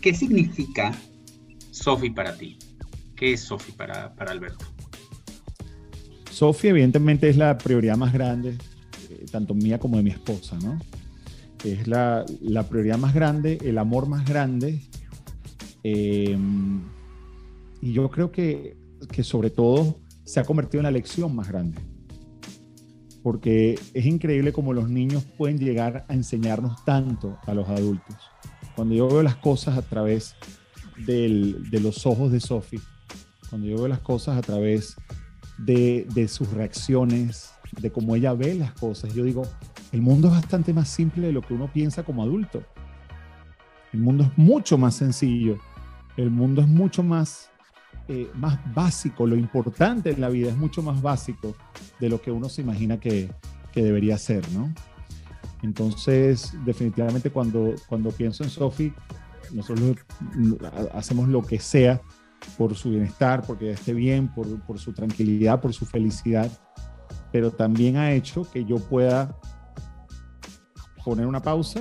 [0.00, 0.92] ¿Qué significa
[1.70, 2.58] Sofi para ti?
[3.16, 4.64] ¿Qué es Sofi para, para Alberto?
[6.30, 8.56] Sofi evidentemente es la prioridad más grande,
[9.10, 10.78] eh, tanto mía como de mi esposa, ¿no?
[11.64, 12.24] Es la,
[12.68, 14.80] prioridad más grande, el amor más grande.
[15.82, 16.82] Em,
[17.80, 18.76] y yo creo que,
[19.10, 21.80] que sobre todo se ha convertido en la lección más grande.
[23.22, 28.16] Porque es increíble cómo los niños pueden llegar a enseñarnos tanto a los adultos.
[28.76, 30.36] Cuando yo veo las cosas a través
[31.06, 32.80] de los ojos de Sophie,
[33.48, 34.96] cuando yo veo las cosas a través
[35.58, 39.42] de, de sus reacciones, de cómo ella ve las cosas, yo digo,
[39.92, 42.62] el mundo es bastante más simple de lo que uno piensa como adulto.
[43.92, 45.58] El mundo es mucho más sencillo.
[46.16, 47.50] El mundo es mucho más,
[48.08, 49.26] eh, más básico.
[49.26, 51.54] Lo importante en la vida es mucho más básico
[51.98, 53.30] de lo que uno se imagina que,
[53.74, 54.74] debería ser, ¿no?
[55.62, 58.92] Entonces, definitivamente cuando, cuando pienso en Sophie,
[59.52, 59.98] nosotros
[60.94, 62.00] hacemos lo que sea
[62.56, 66.50] por su bienestar, porque esté bien, por, por su tranquilidad, por su felicidad,
[67.30, 69.38] pero también ha hecho que yo pueda
[71.04, 71.80] poner una pausa,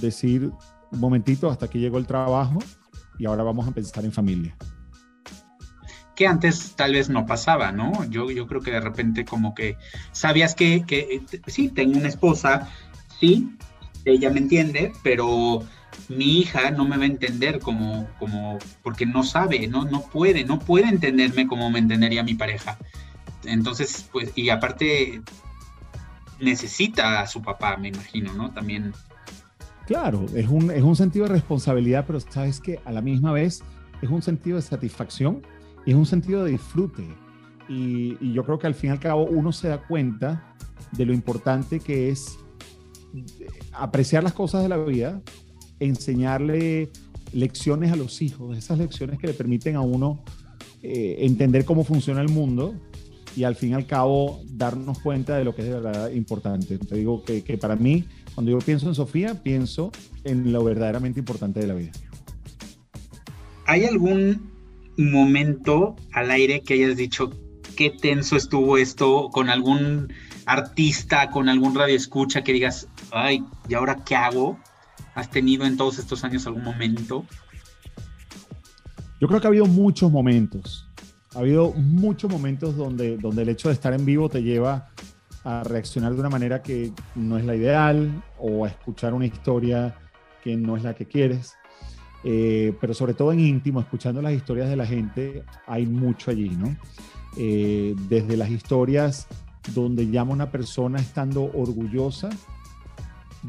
[0.00, 0.50] decir
[0.90, 2.58] un momentito hasta que llegó el trabajo
[3.18, 4.56] y ahora vamos a pensar en familia.
[6.14, 8.04] Que antes tal vez no pasaba, ¿no?
[8.10, 9.76] Yo, yo creo que de repente como que
[10.12, 12.68] sabías que, que sí, tengo una esposa,
[13.18, 13.56] sí,
[14.04, 15.62] ella me entiende, pero
[16.08, 20.44] mi hija no me va a entender como, como, porque no sabe, no, no puede,
[20.44, 22.78] no puede entenderme como me entendería mi pareja.
[23.44, 25.22] Entonces, pues, y aparte
[26.42, 28.52] necesita a su papá, me imagino, ¿no?
[28.52, 28.92] También.
[29.86, 33.62] Claro, es un, es un sentido de responsabilidad, pero sabes que a la misma vez
[34.02, 35.42] es un sentido de satisfacción
[35.86, 37.06] y es un sentido de disfrute.
[37.68, 40.54] Y, yo creo que al fin y al cabo uno se da cuenta
[40.90, 42.38] de lo importante que es
[43.72, 45.22] apreciar las cosas de la vida,
[45.80, 46.90] enseñarle
[47.32, 50.22] lecciones a los hijos, esas lecciones que le permiten a uno
[50.82, 52.74] eh, entender cómo funciona el mundo
[53.36, 56.78] y al fin y al cabo darnos cuenta de lo que es de verdad importante.
[56.78, 59.92] Te digo que, que para mí, cuando yo pienso en Sofía, pienso
[60.24, 61.92] en lo verdaderamente importante de la vida.
[63.66, 64.50] ¿Hay algún
[64.96, 67.30] momento al aire que hayas dicho
[67.76, 70.12] qué tenso estuvo esto con algún
[70.46, 74.58] artista, con algún radio escucha que digas, ay, ¿y ahora qué hago?
[75.14, 77.24] ¿Has tenido en todos estos años algún momento?
[79.20, 80.81] Yo creo que ha habido muchos momentos
[81.34, 84.88] ha habido muchos momentos donde, donde el hecho de estar en vivo te lleva
[85.44, 89.94] a reaccionar de una manera que no es la ideal o a escuchar una historia
[90.42, 91.54] que no es la que quieres.
[92.24, 96.50] eh, pero sobre todo en íntimo, escuchando las historias de la gente, hay mucho allí,
[96.50, 96.76] ¿no?
[97.36, 99.26] Eh, desde las historias
[99.74, 102.30] donde llama una persona estando orgullosa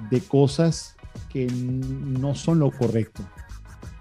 [0.09, 0.95] de cosas
[1.29, 3.23] que no son lo correcto.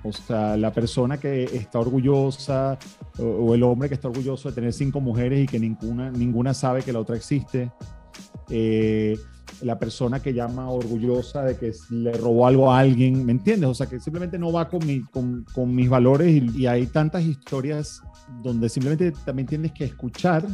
[0.05, 2.79] O sea, la persona que está orgullosa
[3.19, 6.83] o, el hombre que está orgulloso de tener cinco mujeres y que ninguna, ninguna sabe
[6.83, 7.71] que la otra existe.
[8.51, 9.17] Eh,
[9.61, 13.71] la persona que llama orgullosa de que le robó algo a alguien, ¿me entiendes?
[13.71, 18.03] O sea, que simplemente no va con, mi, con, mis valores y, hay tantas historias
[18.43, 20.45] donde simplemente también tienes que escuchar,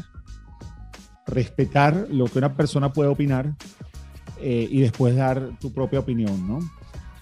[1.26, 3.54] respetar lo que una persona puede opinar
[4.40, 6.58] eh, y después dar tu propia opinión, ¿no?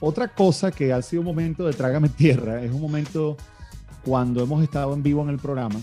[0.07, 3.37] Otra cosa que ha sido un momento de trágame tierra es un momento
[4.05, 5.81] cuando hemos estado en vivo en el programa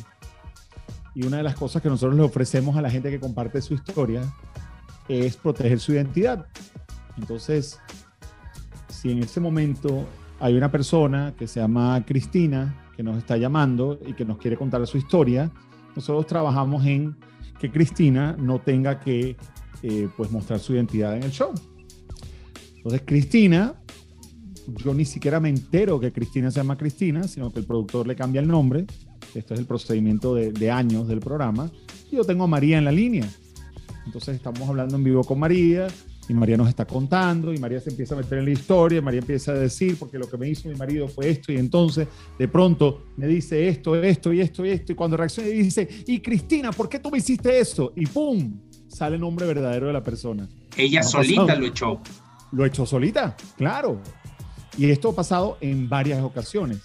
[1.13, 3.73] y una de las cosas que nosotros le ofrecemos a la gente que comparte su
[3.73, 4.21] historia
[5.09, 6.45] es proteger su identidad.
[7.17, 7.81] Entonces,
[8.87, 10.07] si en ese momento
[10.39, 14.55] hay una persona que se llama Cristina que nos está llamando y que nos quiere
[14.55, 15.51] contar su historia,
[15.97, 17.17] nosotros trabajamos en
[17.59, 19.35] que Cristina no tenga que
[19.81, 21.51] eh, pues mostrar su identidad en el show.
[22.77, 23.82] Entonces, Cristina,
[24.67, 28.15] yo ni siquiera me entero que Cristina se llama Cristina, sino que el productor le
[28.15, 28.85] cambia el nombre.
[29.35, 31.71] Esto es el procedimiento de, de años del programa.
[32.11, 33.27] Y yo tengo a María en la línea.
[34.05, 35.87] Entonces estamos hablando en vivo con María
[36.27, 39.01] y María nos está contando y María se empieza a meter en la historia, y
[39.01, 42.07] María empieza a decir, porque lo que me hizo mi marido fue esto y entonces
[42.37, 45.87] de pronto me dice esto, esto y esto y esto y cuando reacciona y dice,
[46.07, 47.93] y Cristina, ¿por qué tú me hiciste eso?
[47.95, 48.59] Y ¡pum!
[48.87, 50.47] Sale el nombre verdadero de la persona.
[50.77, 52.01] Ella solita lo echó.
[52.51, 53.99] Lo echó solita, claro.
[54.77, 56.81] Y esto ha pasado en varias ocasiones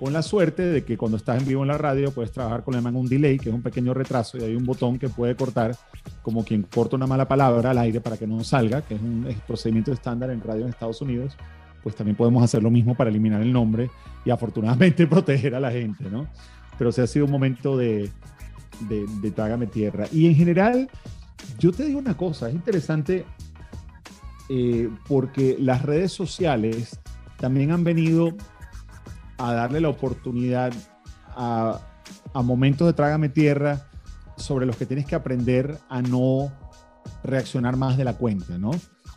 [0.00, 2.74] con la suerte de que cuando estás en vivo en la radio puedes trabajar con
[2.74, 5.76] un delay, que es un pequeño retraso y hay un botón que puede cortar
[6.22, 9.26] como quien corta una mala palabra al aire para que no salga, que es un
[9.46, 11.36] procedimiento estándar en radio en Estados Unidos,
[11.82, 13.90] pues también podemos hacer lo mismo para eliminar el nombre
[14.24, 16.26] y afortunadamente proteger a la gente, ¿no?
[16.78, 18.10] Pero se ha sido un momento de,
[18.88, 20.06] de, de trágame tierra.
[20.10, 20.88] Y en general,
[21.58, 23.26] yo te digo una cosa, es interesante
[24.48, 26.98] eh, porque las redes sociales
[27.40, 28.34] también han venido
[29.38, 30.72] a darle la oportunidad
[31.36, 31.80] a,
[32.34, 33.86] momentos de trágame tierra
[34.36, 36.52] sobre los que tienes que aprender a no
[37.24, 38.70] reaccionar más de la cuenta, ¿no?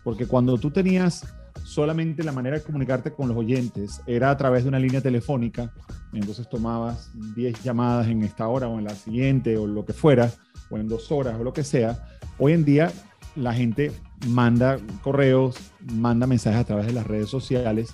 [0.04, 1.26] Porque cuando tú tenías
[1.64, 5.72] solamente la manera de comunicarte con los oyentes era a través de una línea telefónica,
[6.14, 10.32] entonces tomabas 10 llamadas en esta hora o en la siguiente o lo que fuera,
[10.70, 12.06] o en dos horas o lo que sea,
[12.38, 12.92] hoy en día
[13.36, 13.92] la gente
[14.28, 15.56] manda correos,
[15.94, 17.94] manda mensajes a través de las redes sociales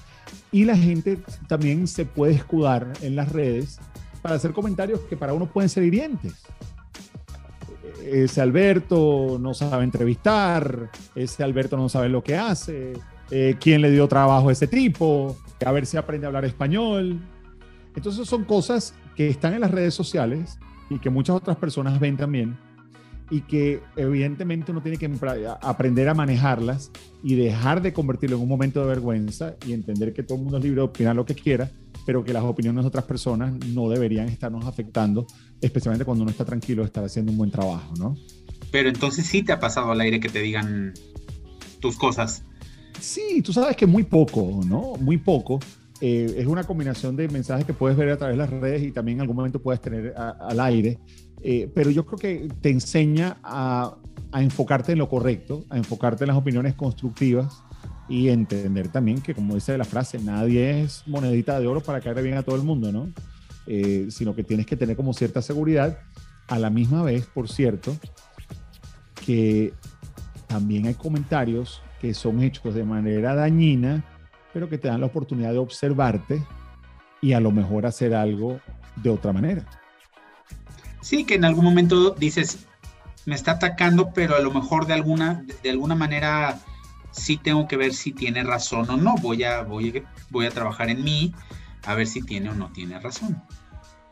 [0.52, 3.80] y la gente también se puede escudar en las redes
[4.22, 6.34] para hacer comentarios que para uno pueden ser hirientes.
[8.04, 12.94] Ese Alberto no sabe entrevistar, ese Alberto no sabe lo que hace,
[13.30, 17.20] eh, quién le dio trabajo a ese tipo, a ver si aprende a hablar español.
[17.96, 20.58] Entonces son cosas que están en las redes sociales
[20.90, 22.58] y que muchas otras personas ven también
[23.30, 25.10] y que evidentemente uno tiene que
[25.62, 26.92] aprender a manejarlas
[27.24, 30.58] y dejar de convertirlo en un momento de vergüenza y entender que todo el mundo
[30.58, 31.70] es libre de opinar lo que quiera,
[32.06, 35.28] pero que las opiniones de otras personas no deberían estarnos afectando,
[35.62, 38.16] especialmente cuando uno está tranquilo de estar haciendo un buen trabajo, ¿no?
[38.72, 40.94] Pero entonces sí te ha pasado al aire que te digan
[41.80, 42.44] tus cosas.
[43.00, 44.96] Sí, tú sabes que muy poco, ¿no?
[45.00, 45.60] Muy poco.
[46.02, 48.92] Eh, es una combinación de mensajes que puedes ver a través de las redes y
[48.92, 50.98] también en algún momento puedes tener al aire.
[51.42, 53.96] Eh, pero yo creo que te enseña a,
[54.34, 57.64] enfocarte en lo correcto, a enfocarte en las opiniones constructivas
[58.08, 62.22] y entender también que, como dice la frase, nadie es monedita de oro para caer
[62.22, 63.12] bien a todo el mundo, ¿no?
[63.66, 66.00] Eh, sino que tienes que tener como cierta seguridad.
[66.48, 67.96] A la misma vez, por cierto,
[69.26, 69.74] que
[70.48, 74.04] también hay comentarios que son hechos de manera dañina,
[74.54, 76.44] pero que te dan la oportunidad de observarte
[77.22, 78.60] y a lo mejor hacer algo
[78.96, 79.66] de otra manera.
[81.02, 82.66] Sí, que en algún momento dices,
[83.26, 86.60] me está atacando, pero a lo mejor de alguna, de alguna manera
[87.12, 89.16] sí tengo que ver si tiene razón o no.
[89.16, 91.34] Voy a, voy, voy a trabajar en mí
[91.86, 93.42] a ver si tiene o no tiene razón.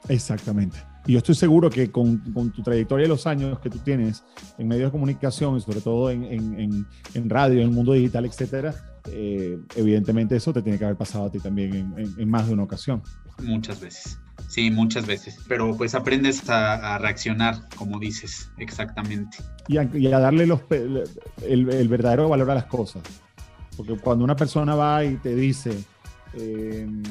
[0.07, 0.77] Exactamente.
[1.05, 2.21] Y yo estoy seguro que con,
[2.51, 4.23] tu trayectoria de los años que tú tienes
[4.57, 8.75] en medios de comunicación, sobre todo en, en, radio, en el mundo digital, etcétera,
[9.09, 12.63] eh, evidentemente eso te tiene que haber pasado a ti también en, más de una
[12.63, 13.01] ocasión.
[13.43, 14.19] Muchas veces.
[14.47, 15.37] Sí, muchas veces.
[15.47, 19.37] Pero pues aprendes a, reaccionar, como dices, exactamente.
[19.67, 23.03] Y a, darle los, el, verdadero valor a las cosas.
[23.75, 25.77] Porque cuando una persona va y te dice
[26.33, 27.03] em,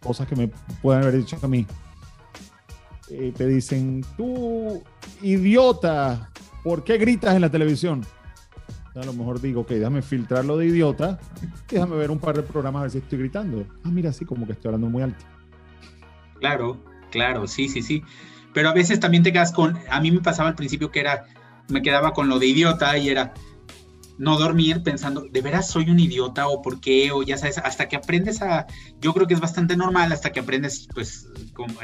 [0.00, 0.48] cosas que me
[0.82, 1.66] pueden haber dicho a mí,
[3.10, 4.82] eh, te dicen, tú,
[5.22, 6.30] idiota,
[6.62, 8.04] ¿por qué gritas en la televisión?
[9.00, 11.20] A lo mejor digo, ok, déjame filtrarlo de idiota,
[11.68, 13.64] déjame ver un par de programas a ver si estoy gritando.
[13.84, 15.24] Ah, mira, sí, como que estoy hablando muy alto.
[16.40, 16.78] Claro,
[17.10, 18.02] claro, sí, sí, sí.
[18.52, 21.26] Pero a veces también te quedas con, a mí me pasaba al principio que era,
[21.68, 23.34] me quedaba con lo de idiota y era
[24.18, 27.12] no dormir pensando, ¿de veras soy un idiota o por qué?
[27.12, 28.66] O ya sabes, hasta que aprendes a,
[29.00, 31.28] yo creo que es bastante normal, hasta que aprendes pues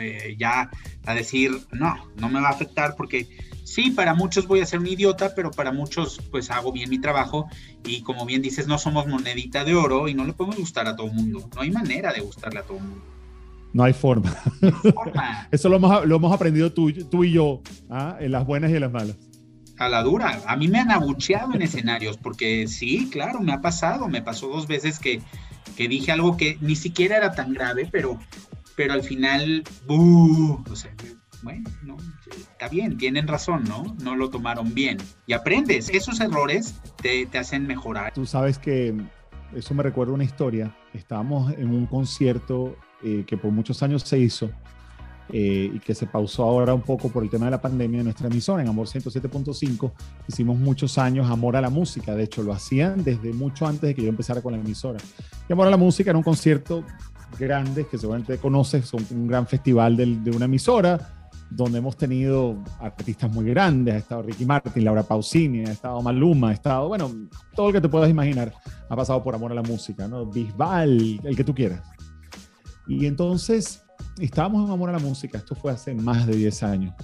[0.00, 0.68] eh, ya
[1.06, 3.28] a decir, no, no me va a afectar porque
[3.64, 7.00] sí, para muchos voy a ser un idiota, pero para muchos pues hago bien mi
[7.00, 7.48] trabajo
[7.84, 10.94] y como bien dices, no somos monedita de oro y no le podemos gustar a
[10.94, 13.04] todo el mundo, no hay manera de gustarle a todo el mundo.
[13.72, 14.32] No hay forma.
[15.50, 17.60] Eso lo hemos, lo hemos aprendido tú, tú y yo,
[17.90, 18.16] ¿ah?
[18.20, 19.16] en las buenas y en las malas.
[19.78, 20.40] A la dura.
[20.46, 24.06] A mí me han abucheado en escenarios, porque sí, claro, me ha pasado.
[24.06, 25.20] Me pasó dos veces que,
[25.76, 28.20] que dije algo que ni siquiera era tan grave, pero,
[28.76, 30.62] pero al final, ¡buh!
[30.70, 30.94] O sea,
[31.44, 31.96] bueno, no,
[32.28, 33.94] está bien, tienen razón, ¿no?
[34.02, 34.98] No lo tomaron bien.
[35.26, 35.88] Y aprendes.
[35.90, 38.12] Esos errores te, te hacen mejorar.
[38.14, 38.94] Tú sabes que
[39.54, 40.74] eso me recuerda una historia.
[40.92, 44.50] Estábamos en un concierto eh, que por muchos años se hizo
[45.30, 48.04] eh, y que se pausó ahora un poco por el tema de la pandemia en
[48.04, 49.92] nuestra emisora, en Amor 107.5.
[50.28, 53.94] Hicimos muchos años Amor a la Música, de hecho lo hacían desde mucho antes de
[53.94, 54.98] que yo empezara con la emisora.
[55.48, 56.84] Y Amor a la Música era un concierto
[57.38, 61.13] grande que seguramente conoces, son un gran festival de, de una emisora
[61.50, 66.50] donde hemos tenido artistas muy grandes, ha estado Ricky Martin, Laura Pausini, ha estado Maluma,
[66.50, 67.10] ha estado, bueno,
[67.54, 68.52] todo el que te puedas imaginar
[68.88, 70.26] ha pasado por Amor a la Música, ¿no?
[70.26, 71.82] Bisbal, el que tú quieras.
[72.86, 73.84] Y entonces
[74.18, 76.94] estábamos en Amor a la Música, esto fue hace más de 10 años.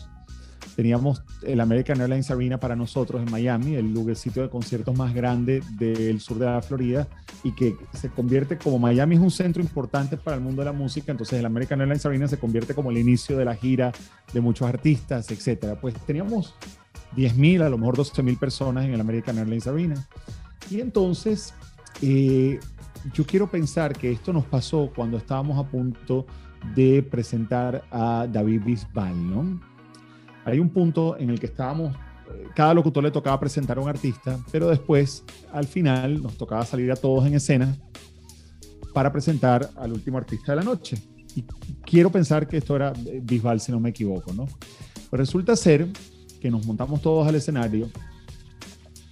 [0.81, 5.63] Teníamos el American Airlines Arena para nosotros en Miami, el lugarcito de conciertos más grande
[5.79, 7.07] del sur de la Florida
[7.45, 10.73] y que se convierte como Miami es un centro importante para el mundo de la
[10.73, 13.93] música, entonces el American Airlines Arena se convierte como el inicio de la gira
[14.33, 15.79] de muchos artistas, etcétera.
[15.79, 16.55] Pues teníamos
[17.15, 20.09] 10.000, a lo mejor 12.000 personas en el American Airlines Arena.
[20.71, 21.53] Y entonces
[22.01, 22.59] eh,
[23.13, 26.25] yo quiero pensar que esto nos pasó cuando estábamos a punto
[26.75, 29.70] de presentar a David Bisbal, ¿no?
[30.51, 33.89] Hay un punto en el que estábamos, eh, cada locutor le tocaba presentar a un
[33.89, 37.77] artista, pero después, al final, nos tocaba salir a todos en escena
[38.93, 40.97] para presentar al último artista de la noche.
[41.37, 41.45] Y
[41.85, 42.93] quiero pensar que esto era
[43.23, 44.47] Bisbal, si no me equivoco, ¿no?
[45.09, 45.89] Pues resulta ser
[46.41, 47.89] que nos montamos todos al escenario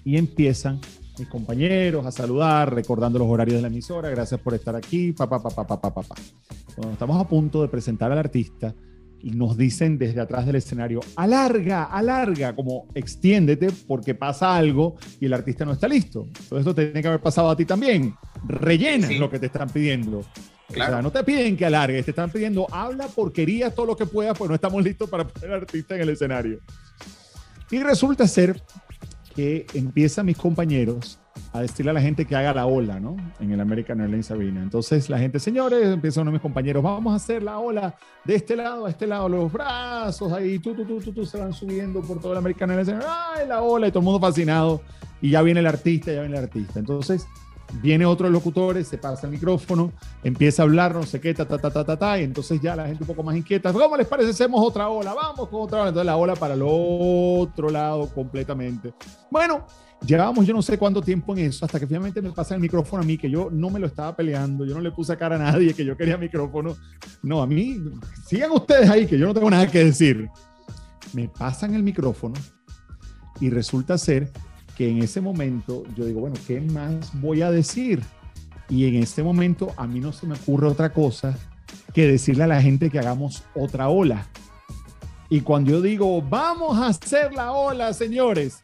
[0.04, 0.80] y empiezan
[1.18, 5.42] mis compañeros, a saludar, recordando los horarios de la emisora, gracias por estar aquí, papá,
[5.42, 6.14] papá, papá, papá.
[6.74, 8.74] Cuando estamos a punto de presentar al artista,
[9.20, 15.26] y nos dicen desde atrás del escenario, alarga, alarga, como extiéndete porque pasa algo y
[15.26, 16.26] el artista no está listo.
[16.48, 18.14] Todo esto tiene que haber pasado a ti también.
[18.46, 20.20] Rellena lo que te están pidiendo.
[20.70, 24.06] O sea, no te piden que alargues, te están pidiendo habla porquería todo lo que
[24.06, 26.60] puedas, pues no estamos listos para poner al artista en el escenario.
[27.70, 28.62] Y resulta ser
[29.34, 31.18] que empiezan mis compañeros
[31.52, 33.16] a decirle a la gente que haga la ola, ¿no?
[33.40, 34.62] En el American Airlines Arena.
[34.62, 38.34] Entonces la gente, señores, empieza uno de mis compañeros, vamos a hacer la ola de
[38.34, 41.52] este lado a este lado, los brazos ahí, tú, tú, tú, tú, tú se van
[41.52, 43.88] subiendo por todo el American Airlines Arena, ¡ay, la ola!
[43.88, 44.80] Y todo el mundo fascinado.
[45.20, 46.78] Y ya viene el artista, ya viene el artista.
[46.78, 47.26] Entonces
[47.82, 51.58] viene otro locutor, se pasa el micrófono, empieza a hablar, no sé qué, ta, ta,
[51.58, 54.06] ta, ta, ta, ta, y entonces ya la gente un poco más inquieta, ¿cómo les
[54.06, 54.30] parece?
[54.30, 58.92] Hacemos otra ola, vamos con otra ola, entonces la ola para el otro lado completamente.
[59.30, 59.66] Bueno,
[60.06, 63.02] llevábamos yo no sé cuánto tiempo en eso, hasta que finalmente me pasa el micrófono
[63.02, 65.38] a mí, que yo no me lo estaba peleando, yo no le puse cara a
[65.38, 66.76] nadie que yo quería micrófono,
[67.22, 67.78] no, a mí,
[68.26, 70.28] sigan ustedes ahí, que yo no tengo nada que decir.
[71.12, 72.34] Me pasan el micrófono
[73.40, 74.30] y resulta ser
[74.76, 78.02] que en ese momento yo digo, bueno, ¿qué más voy a decir?
[78.68, 81.36] Y en este momento a mí no se me ocurre otra cosa
[81.94, 84.26] que decirle a la gente que hagamos otra ola.
[85.30, 88.62] Y cuando yo digo, vamos a hacer la ola, señores,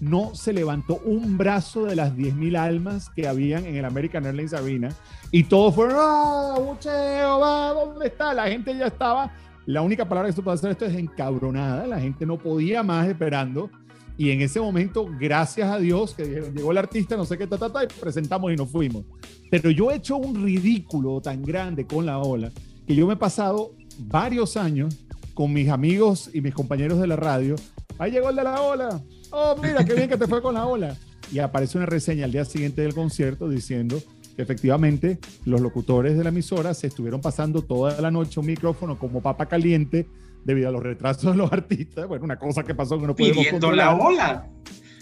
[0.00, 4.52] no se levantó un brazo de las 10.000 almas que habían en el American Airlines
[4.52, 4.88] Arena
[5.30, 8.34] y todos fueron, ¡ah, bucheo, va, ¿dónde está?
[8.34, 9.32] La gente ya estaba,
[9.64, 13.08] la única palabra que se puede hacer esto es encabronada, la gente no podía más
[13.08, 13.70] esperando
[14.18, 17.58] y en ese momento, gracias a Dios, que llegó el artista, no sé qué, ta,
[17.58, 19.04] ta, ta, y presentamos y nos fuimos.
[19.50, 22.50] Pero yo he hecho un ridículo tan grande con la ola
[22.86, 24.96] que yo me he pasado varios años
[25.34, 27.56] con mis amigos y mis compañeros de la radio.
[27.98, 29.02] Ahí llegó el de la ola.
[29.30, 30.96] Oh, mira, qué bien que te fue con la ola.
[31.32, 34.00] Y aparece una reseña al día siguiente del concierto diciendo
[34.36, 38.98] que efectivamente los locutores de la emisora se estuvieron pasando toda la noche un micrófono
[38.98, 40.06] como papa caliente
[40.44, 42.06] debido a los retrasos de los artistas.
[42.06, 44.46] Bueno, una cosa que pasó que no podemos Pidiendo la ola.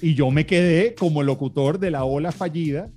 [0.01, 2.89] Y yo me quedé como locutor de la ola fallida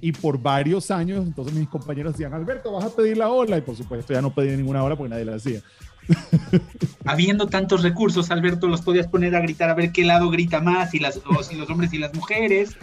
[0.00, 3.56] y por varios años, entonces mis compañeros decían, Alberto, vas a pedir la ola.
[3.56, 5.62] Y por supuesto ya no pedí ninguna ola porque nadie la hacía.
[7.04, 10.90] Habiendo tantos recursos, Alberto, los podías poner a gritar a ver qué lado grita más,
[10.90, 12.76] si, las, si los hombres y las mujeres.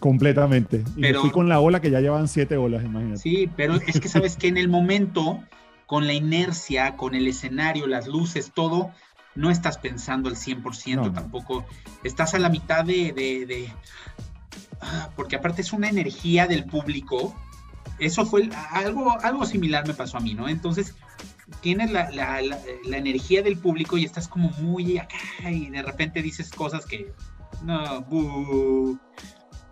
[0.00, 0.84] Completamente.
[0.96, 3.18] Y pero, fui con la ola que ya llevan siete olas, imagínate.
[3.18, 5.42] Sí, pero es que sabes que en el momento,
[5.86, 8.92] con la inercia, con el escenario, las luces, todo,
[9.34, 11.64] no estás pensando al 100% tampoco.
[12.04, 13.70] Estás a la mitad de,
[14.80, 17.34] ah, porque aparte es una energía del público.
[17.98, 20.48] Eso fue algo, algo similar me pasó a mí, ¿no?
[20.48, 20.94] Entonces,
[21.60, 22.40] tienes la,
[22.84, 27.12] energía del público y estás como muy acá y de repente dices cosas que
[27.64, 28.06] no,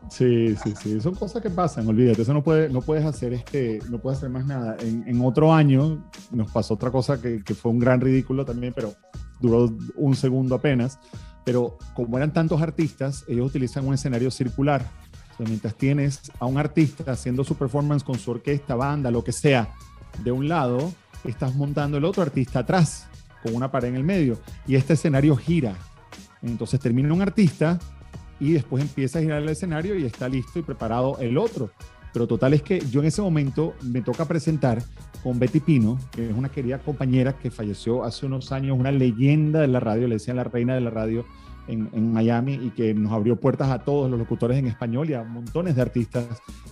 [0.08, 3.80] Sí, sí, sí, son cosas que pasan, olvídate, eso no, puede, no puedes hacer este,
[3.90, 4.76] no puedes hacer más nada.
[4.80, 8.94] En, otro año nos pasó otra cosa que, que, fue un gran ridículo también, pero
[9.40, 10.98] duró un segundo apenas,
[11.44, 14.84] pero como eran tantos artistas, ellos utilizan un escenario circular.
[15.38, 19.72] mientras tienes a un artista haciendo su performance con su orquesta, banda, lo que sea,
[20.24, 20.92] de un lado,
[21.24, 23.08] estás montando el otro artista atrás,
[23.42, 25.76] con una pared en el medio, y este escenario gira.
[26.42, 27.78] Entonces termina un artista
[28.38, 31.70] y después empieza a girar el escenario y está listo y preparado el otro.
[32.12, 34.82] Pero total es que yo en ese momento me toca presentar
[35.22, 39.60] con Betty Pino, que es una querida compañera que falleció hace unos años, una leyenda
[39.60, 41.24] de la radio, le decían la reina de la radio
[41.70, 45.14] en, en, Miami y que nos abrió puertas a todos los locutores en español y
[45.14, 46.26] a montones de artistas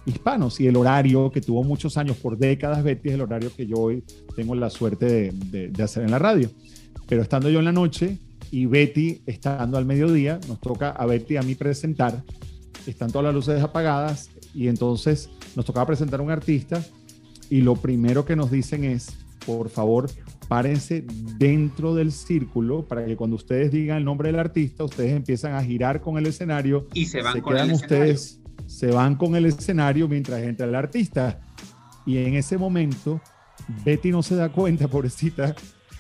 [0.05, 0.61] hispanos.
[0.61, 3.77] Y el horario que tuvo muchos años, por décadas, Betty, es el horario que yo
[3.77, 4.03] hoy
[4.37, 6.51] tengo la suerte de, de, hacer en la radio.
[7.09, 8.19] Pero estando yo en la noche
[8.51, 12.23] y Betty estando al mediodía, nos toca a Betty a mí presentar.
[12.87, 16.83] Están todas las luces apagadas y entonces nos tocaba presentar a un artista
[17.51, 20.11] y lo primero que nos dicen es, por favor,
[20.49, 21.05] párense
[21.37, 25.63] dentro del círculo para que cuando ustedes digan el nombre del artista, ustedes empiezan a
[25.63, 30.09] girar con el escenario y se van con el ustedes, se van con el escenario
[30.09, 31.41] mientras entra el artista.
[32.07, 33.21] Y en ese momento,
[33.85, 35.55] Betty no se da cuenta, pobrecita,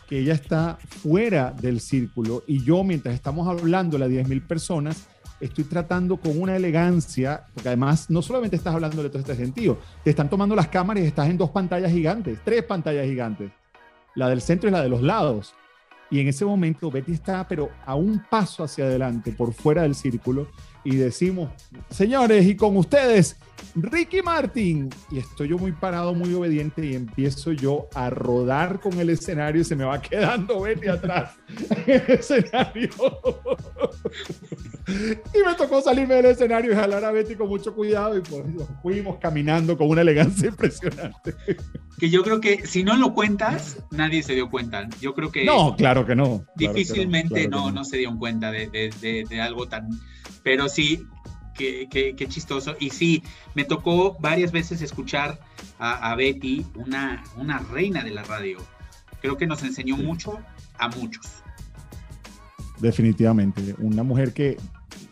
[0.09, 2.42] que ella está fuera del círculo.
[2.46, 5.07] Y yo, mientras estamos hablando a 10.000 personas,
[5.38, 9.78] estoy tratando con una elegancia, porque además no solamente estás hablando de todo este sentido,
[10.03, 13.53] te están tomando las cámaras y estás en dos pantallas gigantes, tres pantallas gigantes,
[14.18, 15.54] la del centro y la de los lados.
[16.10, 19.94] Y en ese momento Betty está, pero a un paso hacia adelante, por fuera del
[19.94, 20.48] círculo,
[20.82, 21.50] y decimos,
[21.90, 23.36] señores, y con ustedes,
[23.74, 24.88] Ricky Martin.
[25.10, 29.60] Y estoy yo muy parado, muy obediente, y empiezo yo a rodar con el escenario
[29.60, 31.36] y se me va quedando Betty atrás
[31.86, 32.90] en el escenario.
[35.34, 38.44] Y me tocó salirme del escenario y jalar a Betty con mucho cuidado, y pues
[38.82, 41.34] fuimos caminando con una elegancia impresionante.
[41.99, 44.88] Que yo creo que si no lo cuentas, nadie se dio cuenta.
[45.01, 45.44] Yo creo que.
[45.44, 46.44] No, claro que no.
[46.57, 49.88] Difícilmente no, no, se dieron cuenta de, de, de algo tan
[50.42, 51.07] pero sí,
[51.55, 52.74] qué, qué, chistoso.
[52.80, 53.22] Y sí,
[53.55, 55.38] me tocó varias veces escuchar
[55.78, 58.59] a, Betty, una, una reina de la radio.
[59.20, 60.38] Creo que nos enseñó mucho
[60.78, 61.26] a muchos.
[62.78, 64.57] Definitivamente, una mujer que,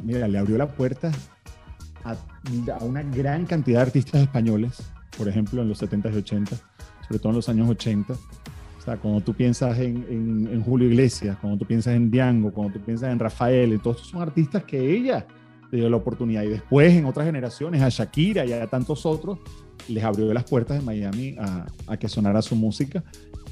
[0.03, 1.11] mira, le abrió la puerta
[2.05, 2.16] a,
[2.84, 4.82] una gran cantidad de artistas españoles,
[5.16, 6.57] por ejemplo, en los 70 y 80,
[7.07, 8.12] sobre todo en los años 80.
[8.12, 12.74] O sea, cuando tú piensas en, en, Julio Iglesias, cuando tú piensas en Diango, cuando
[12.74, 15.26] tú piensas en Rafael, todos son artistas que ella
[15.72, 16.44] le dio la oportunidad.
[16.44, 19.38] Y después, en otras generaciones, a Shakira y a tantos otros,
[19.88, 23.03] les abrió las puertas de Miami a, a, que sonara su música.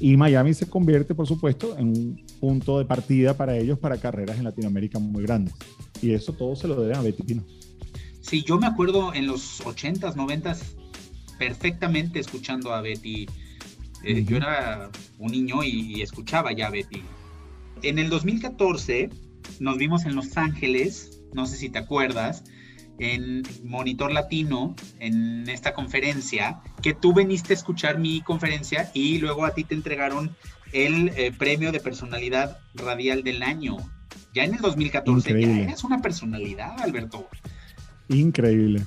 [0.01, 4.39] Y Miami se convierte, por supuesto, en un punto de partida para ellos para carreras
[4.39, 5.55] en Latinoamérica muy grandes.
[6.03, 7.45] Y eso todo se lo deben a Betty Pino.
[8.21, 10.63] Sí, yo me acuerdo en los 80s, 90s,
[11.39, 13.27] perfectamente escuchando a Betty.
[14.03, 17.03] Eh, yo era un niño y, y escuchaba ya a Betty.
[17.83, 19.11] En el 2014
[19.61, 22.45] nos vimos en Los Ángeles no sé si te acuerdas,
[22.99, 29.45] en Monitor Latino, en esta conferencia, que tú veniste a escuchar mi conferencia y luego
[29.45, 30.35] a ti te entregaron
[30.73, 33.77] el eh, premio de personalidad radial del año.
[34.35, 35.59] Ya en el 2014 Increíble.
[35.59, 37.29] ya eres una personalidad, Alberto.
[38.09, 38.85] Increíble.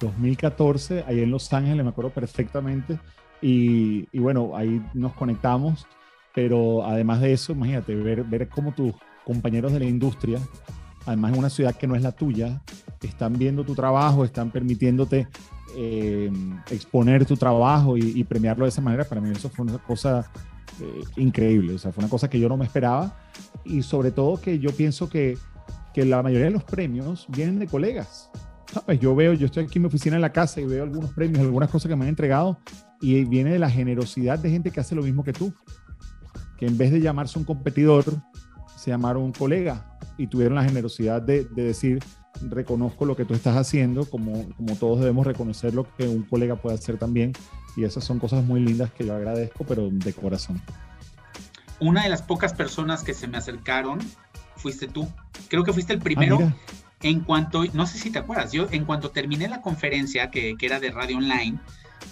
[0.00, 2.98] 2014, ahí en Los Ángeles, me acuerdo perfectamente.
[3.40, 5.86] Y, bueno, ahí nos conectamos,
[6.34, 10.40] pero además de eso, imagínate, ver, ver cómo tus compañeros de la industria
[11.06, 12.62] además en una ciudad que no es la tuya,
[13.02, 15.28] están viendo tu trabajo, están permitiéndote
[15.76, 16.30] eh,
[16.70, 20.30] exponer tu trabajo y, premiarlo de esa manera, para mí eso fue una cosa
[20.80, 23.16] eh, increíble, o sea, fue una cosa que yo no me esperaba
[23.64, 25.36] y sobre todo que yo pienso que,
[25.92, 28.30] que la mayoría de los premios vienen de colegas.
[28.72, 28.98] ¿Sabes?
[28.98, 31.40] Yo veo, yo estoy aquí en mi oficina en la casa y veo algunos premios,
[31.40, 32.58] algunas cosas que me han entregado
[33.00, 35.54] y viene de la generosidad de gente que hace lo mismo que tú,
[36.56, 38.04] que en vez de llamarse un competidor,
[38.84, 42.04] se llamaron un colega y tuvieron la generosidad de, decir,
[42.42, 46.56] reconozco lo que tú estás haciendo, como, como todos debemos reconocer lo que un colega
[46.56, 47.32] puede hacer también.
[47.78, 50.60] Y esas son cosas muy lindas que yo agradezco, pero de corazón.
[51.80, 54.00] Una de las pocas personas que se me acercaron
[54.56, 55.08] fuiste tú.
[55.48, 56.38] Creo que fuiste el primero.
[56.42, 56.54] Ah,
[57.00, 60.66] en cuanto, no sé si te acuerdas, yo en cuanto terminé la conferencia que, que
[60.66, 61.58] era de radio online,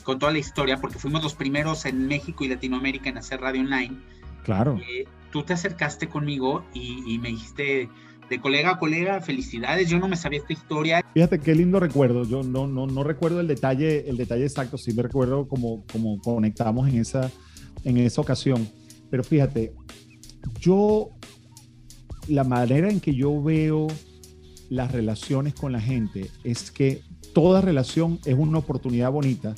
[0.05, 3.61] con toda la historia, porque fuimos los primeros en México y Latinoamérica en hacer radio
[3.61, 4.01] online.
[4.43, 4.79] Claro.
[4.79, 7.89] Eh, tú te acercaste conmigo y, me dijiste,
[8.29, 11.05] de colega a colega, felicidades, yo no me sabía esta historia.
[11.15, 14.93] Fíjate qué lindo recuerdo, yo no, no, no recuerdo el detalle, el detalle exacto, sí
[14.93, 17.31] me recuerdo como, como conectamos en esa,
[17.85, 18.69] en esa ocasión,
[19.11, 19.73] pero fíjate,
[20.61, 21.11] yo,
[22.29, 23.89] la manera en que yo veo
[24.71, 27.03] las relaciones con la gente es que
[27.35, 29.55] toda relación es una oportunidad bonita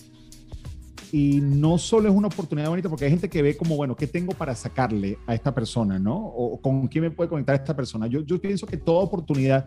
[1.15, 4.09] y no solo es una oportunidad bonita porque hay gente que ve como, bueno, ¿qué
[4.09, 6.17] tengo para sacarle a esta persona, no?
[6.17, 8.09] O con quién me puede conectar esta persona.
[8.09, 9.65] Yo, yo pienso que toda oportunidad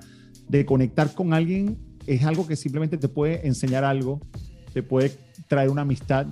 [0.50, 4.20] de conectar con alguien es algo que simplemente te puede enseñar algo,
[4.74, 5.18] te puede
[5.48, 6.28] traer una amistad,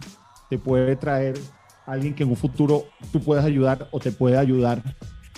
[0.50, 1.40] te puede traer
[1.86, 4.84] alguien que en un futuro tú puedas ayudar o te puede ayudar.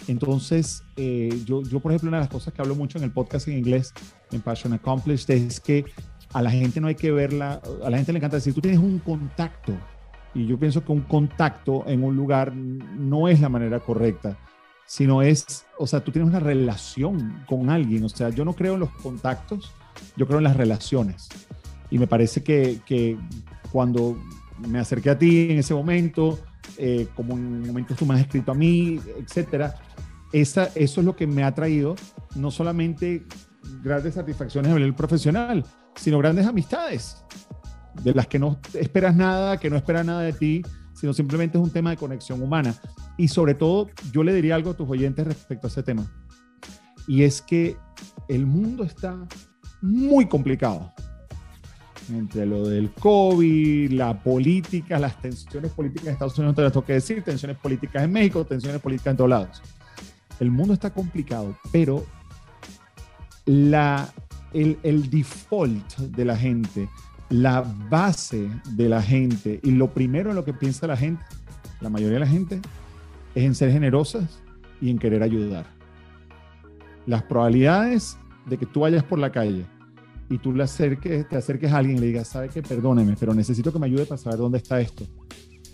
[0.07, 3.11] Entonces, eh, yo, yo, por ejemplo, una de las cosas que hablo mucho en el
[3.11, 3.93] podcast en inglés,
[4.31, 5.85] en Passion Accomplished, es que
[6.37, 8.79] a la gente no hay que verla, a la gente le encanta decir, tú tienes
[8.79, 9.73] un contacto.
[10.35, 14.37] Y yo pienso que un contacto en un lugar no es la manera correcta,
[14.85, 18.03] sino es, o sea, tú tienes una relación con alguien.
[18.03, 19.71] O sea, yo no creo en los contactos,
[20.15, 21.27] yo creo en las relaciones.
[21.89, 23.17] Y me parece que, que
[23.71, 24.15] cuando
[24.59, 26.37] me acerqué a ti en ese momento,
[26.77, 29.73] eh, como en momentos tú me has escrito a mí, etcétera,
[30.31, 31.95] esa, eso es lo que me ha traído
[32.35, 33.25] no solamente
[33.81, 35.65] grandes satisfacciones a nivel profesional,
[35.97, 37.23] sino grandes amistades,
[38.03, 40.61] de las que no esperas nada, que no esperan nada de ti,
[40.93, 42.73] sino simplemente es un tema de conexión humana.
[43.17, 46.11] Y sobre todo, yo le diría algo a tus oyentes respecto a ese tema.
[47.07, 47.77] Y es que
[48.27, 49.17] el mundo está
[49.81, 50.93] muy complicado.
[52.09, 56.85] Entre lo del COVID, la política, las tensiones políticas en Estados Unidos, te lo tengo
[56.85, 59.61] que decir, tensiones políticas en México, tensiones políticas en todos lados.
[60.39, 62.05] El mundo está complicado, pero
[63.45, 64.09] la
[64.61, 66.89] el, default de la gente,
[67.29, 71.23] la base de la gente y lo primero en lo que piensa la gente,
[71.81, 72.61] la mayoría de la gente,
[73.35, 74.39] es en ser generosas
[74.81, 75.65] y en querer ayudar.
[77.05, 79.65] Las probabilidades de que tú vayas por la calle
[80.29, 83.33] y tú le acerques, te acerques a alguien y le digas, sabe que perdóneme, pero
[83.33, 85.05] necesito que me ayude para saber dónde está esto.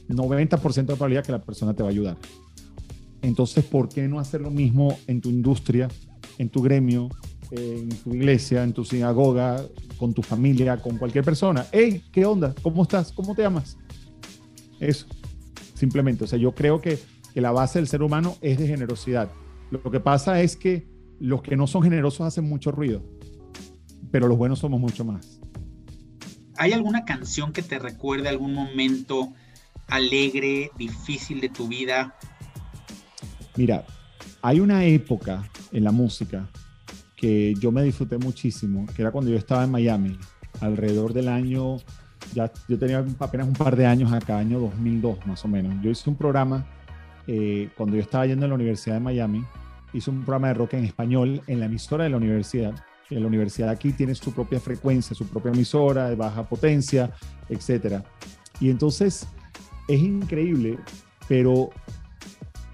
[0.09, 2.17] 90% de probabilidad que la persona te va a ayudar.
[3.21, 5.87] Entonces, ¿por qué no hacer lo mismo en tu industria,
[6.37, 7.09] en tu gremio,
[7.55, 9.63] en tu iglesia, en tu sinagoga,
[9.97, 11.65] con tu familia, con cualquier persona.
[11.71, 12.55] Hey, ¿qué onda?
[12.63, 13.11] ¿Cómo estás?
[13.11, 13.77] ¿Cómo te llamas?
[14.79, 15.05] Eso,
[15.75, 16.23] simplemente.
[16.23, 16.97] O sea, yo creo que,
[17.33, 19.31] que la base del ser humano es de generosidad.
[19.69, 20.87] Lo que pasa es que
[21.19, 23.03] los que no son generosos hacen mucho ruido,
[24.11, 25.39] pero los buenos somos mucho más.
[26.57, 29.31] ¿Hay alguna canción que te recuerde algún momento
[29.87, 32.15] alegre, difícil de tu vida?
[33.55, 33.85] Mira,
[34.41, 36.49] hay una época en la música
[37.23, 40.19] que yo me disfruté muchísimo, que era cuando yo estaba en Miami,
[40.59, 41.77] alrededor del año,
[42.33, 45.73] ya yo tenía apenas un par de años acá, año 2002 más o menos.
[45.81, 46.65] Yo hice un programa
[47.25, 49.41] eh, cuando yo estaba yendo a la Universidad de Miami,
[49.93, 52.75] hice un programa de rock en español en la emisora de la universidad.
[53.09, 57.09] La universidad aquí tiene su propia frecuencia, su propia emisora de baja potencia,
[57.47, 58.03] etc.
[58.59, 59.25] Y entonces
[59.87, 60.77] es increíble,
[61.29, 61.69] pero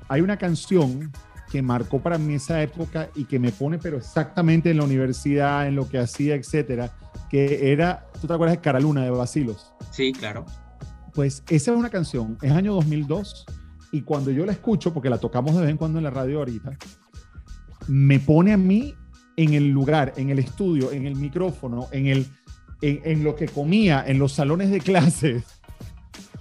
[0.08, 1.12] hay una canción
[1.50, 5.68] que marcó para mí esa época y que me pone, pero exactamente en la universidad,
[5.68, 6.92] en lo que hacía, etcétera,
[7.30, 9.74] que era, ¿tú te acuerdas de Caraluna de Basilos?
[9.92, 10.46] Sí, claro.
[11.14, 13.46] Pues esa es una canción, es año 2002,
[13.92, 16.40] y cuando yo la escucho, porque la tocamos de vez en cuando en la radio
[16.40, 16.78] ahorita,
[17.88, 18.94] me pone a mí
[19.36, 22.28] en el lugar, en el estudio, en el micrófono, en, el,
[22.82, 25.44] en, en lo que comía, en los salones de clases.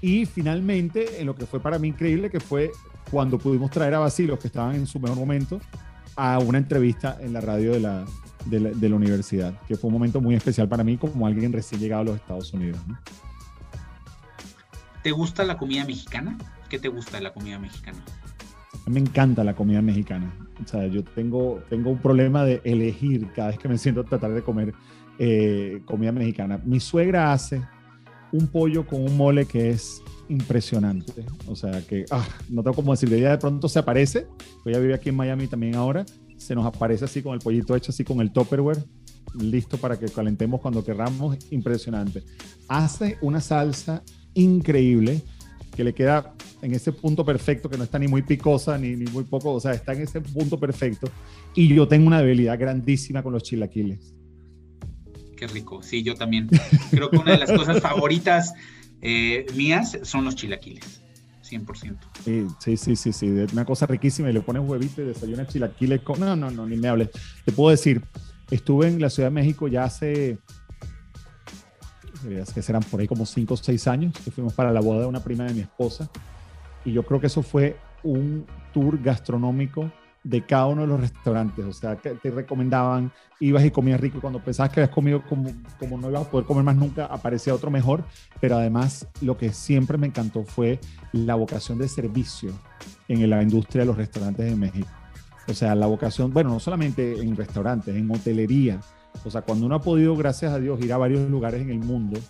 [0.01, 2.71] Y finalmente, en lo que fue para mí increíble, que fue
[3.11, 5.61] cuando pudimos traer a Basilos, que estaban en su mejor momento,
[6.17, 8.05] a una entrevista en la radio de la,
[8.47, 12.03] de la, universidad, que fue un momento muy especial para mí como alguien recién llegado
[12.03, 12.79] a los Estados Unidos.
[15.03, 16.37] ¿Te gusta la comida mexicana?
[16.69, 17.99] ¿Qué te gusta de la comida mexicana?
[18.89, 20.33] me encanta la comida mexicana.
[20.63, 24.05] O sea, yo tengo, tengo un problema de elegir cada vez que me siento a
[24.05, 24.75] tratar de comer
[25.19, 26.61] eh, comida mexicana.
[26.65, 27.63] Mi suegra hace
[28.33, 31.24] un pollo con un mole que es impresionante.
[31.47, 34.26] O sea que, ah, no tengo cómo decirle, ella de pronto se aparece,
[34.64, 36.05] ella vive aquí en Miami también ahora,
[36.37, 38.83] se nos aparece así con el pollito hecho así con el topperware,
[39.41, 42.22] listo para que calentemos cuando querramos, impresionante.
[42.68, 44.03] Hace una salsa
[44.35, 45.22] increíble
[45.74, 49.05] que le queda en ese punto perfecto, que no está ni muy picosa ni, ni
[49.11, 51.09] muy poco, o sea, está en ese punto perfecto.
[51.55, 54.14] Y yo tengo una debilidad grandísima con los chilaquiles.
[55.37, 56.49] Qué rico, sí, yo también.
[56.91, 58.53] Creo que una de las cosas favoritas
[59.03, 61.03] eh, mías son los chilaquiles.
[61.49, 61.96] 100%.
[62.59, 66.20] Sí, sí, sí, sí, una cosa riquísima y le pones huevito y desayunas chilaquiles con...
[66.20, 67.09] No, no, no, ni me hables.
[67.44, 68.03] Te puedo decir,
[68.51, 70.38] estuve en la Ciudad de México ya hace,
[72.55, 75.07] que serán por ahí como 5 o 6 años, que fuimos para la boda de
[75.07, 76.11] una prima de mi esposa.
[76.84, 79.90] Y yo creo que eso fue un tour gastronómico
[80.25, 81.64] de cada uno de los restaurantes.
[81.64, 84.21] O sea, que te recomendaban, ibas y comías rico.
[84.21, 87.55] Cuando pensabas que habías comido como, como no ibas a poder comer más nunca, aparecía
[87.55, 88.05] otro mejor.
[88.41, 90.81] Pero además, lo que siempre me encantó fue
[91.12, 92.53] la vocación de servicio
[93.09, 94.89] en la industria de los restaurantes de México.
[95.49, 98.81] O sea, la vocación, bueno, no solamente en restaurantes, en hotelería.
[99.25, 101.79] O sea, cuando uno ha podido, gracias a Dios, ir a varios lugares en el
[101.79, 102.21] mundo,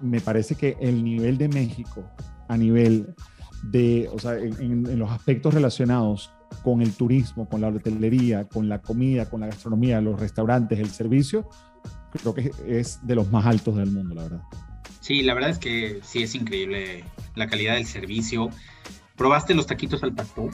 [0.00, 2.04] me parece que el nivel de México
[2.48, 3.14] a nivel
[3.62, 6.32] de, o sea, en, los aspectos relacionados
[6.62, 10.90] con el turismo, con la hotelería, con la comida, con la gastronomía, los restaurantes, el
[10.90, 11.48] servicio,
[12.12, 14.42] creo que es de los más altos del mundo, la verdad.
[15.00, 18.50] Sí, la verdad es que sí es increíble la calidad del servicio.
[19.16, 20.50] ¿Probaste los taquitos al pastor?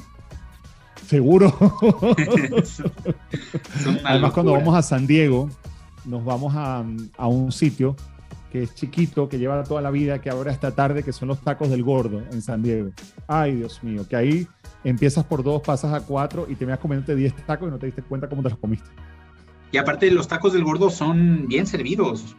[1.07, 1.53] Seguro.
[4.05, 5.51] Además, cuando vamos a San Diego,
[6.05, 6.85] nos vamos a,
[7.17, 7.97] a, un sitio
[8.53, 11.41] que es chiquito, que lleva toda la vida, que ahora esta tarde, que son los
[11.41, 12.91] tacos del gordo en San Diego.
[13.27, 14.47] Ay, Dios mío, que ahí
[14.85, 17.87] empiezas por dos, pasas a cuatro y te vas comiéndote 10 tacos y no te
[17.87, 18.89] diste cuenta cómo te los comiste.
[19.73, 22.37] Y aparte los tacos del gordo son bien servidos,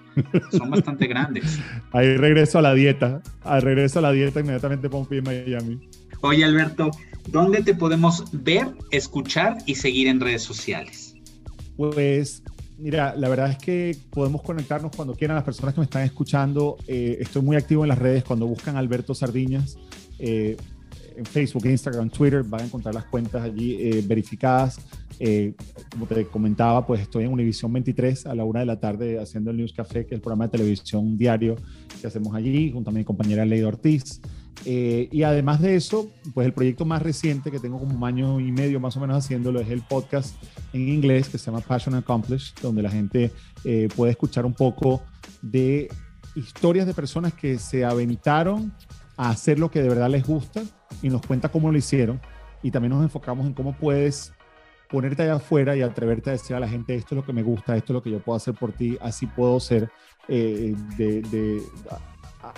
[0.52, 1.60] son bastante grandes.
[1.92, 5.90] Ahí regreso a la dieta, al regreso a la dieta inmediatamente pongo pie en Miami.
[6.22, 6.92] Oye Alberto,
[7.28, 11.16] ¿dónde te podemos ver, escuchar y seguir en redes sociales?
[11.76, 12.42] Pues
[12.78, 16.78] mira, la verdad es que podemos conectarnos cuando quieran las personas que me están escuchando.
[16.88, 19.78] Eh, estoy muy activo en las redes cuando buscan Alberto Sardiñas.
[20.20, 20.56] Eh,
[21.18, 24.80] en Facebook, Instagram, Twitter, van a encontrar las cuentas allí eh, verificadas.
[25.92, 29.52] como te comentaba, pues estoy en Univisión 23 a la una de la tarde haciendo
[29.52, 31.56] el News Café, que es el programa de televisión diario
[32.02, 34.22] que hacemos allí, junto a mi compañera Ley Ortiz.
[34.64, 38.40] Eh, y además de eso, pues el proyecto más reciente que tengo como un año
[38.40, 40.36] y medio más o menos haciéndolo es el podcast
[40.74, 43.32] en inglés que se llama Passion Accomplished, donde la gente
[43.64, 45.04] eh, puede escuchar un poco
[45.42, 45.90] de
[46.36, 48.74] historias de personas que se aventaron
[49.18, 50.64] a hacer lo que de verdad les gusta
[51.02, 52.20] y nos cuenta cómo lo hicieron.
[52.62, 54.34] Y también nos enfocamos en cómo puedes
[54.90, 57.44] ponerte allá afuera y atreverte a decir a la gente esto es lo que me
[57.44, 59.90] gusta, esto es lo que yo puedo hacer por ti, así puedo ser,
[60.28, 60.76] eh,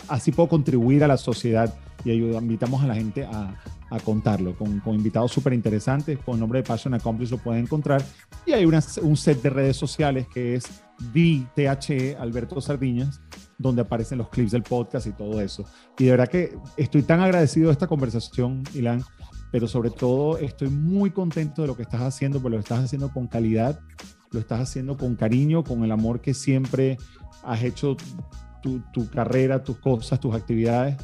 [0.08, 1.74] así puedo contribuir a la sociedad
[2.04, 3.56] y invitamos a la gente a,
[4.04, 6.20] contarlo con, invitados súper interesantes.
[6.20, 8.04] Con nombre de Passion Accomplice lo pueden encontrar.
[8.46, 13.22] Y hay un set de redes sociales que es DTHE Alberto Sardiñas,
[13.58, 15.66] donde aparecen los clips del podcast y todo eso.
[15.98, 19.04] Y de verdad que estoy tan agradecido de esta conversación, Ilan,
[19.52, 23.12] pero sobre todo estoy muy contento de lo que estás haciendo, porque lo estás haciendo
[23.12, 23.80] con calidad,
[24.32, 26.98] lo estás haciendo con cariño, con el amor que siempre
[27.44, 27.98] has hecho
[28.62, 30.98] tu, tu carrera, tus cosas, tus actividades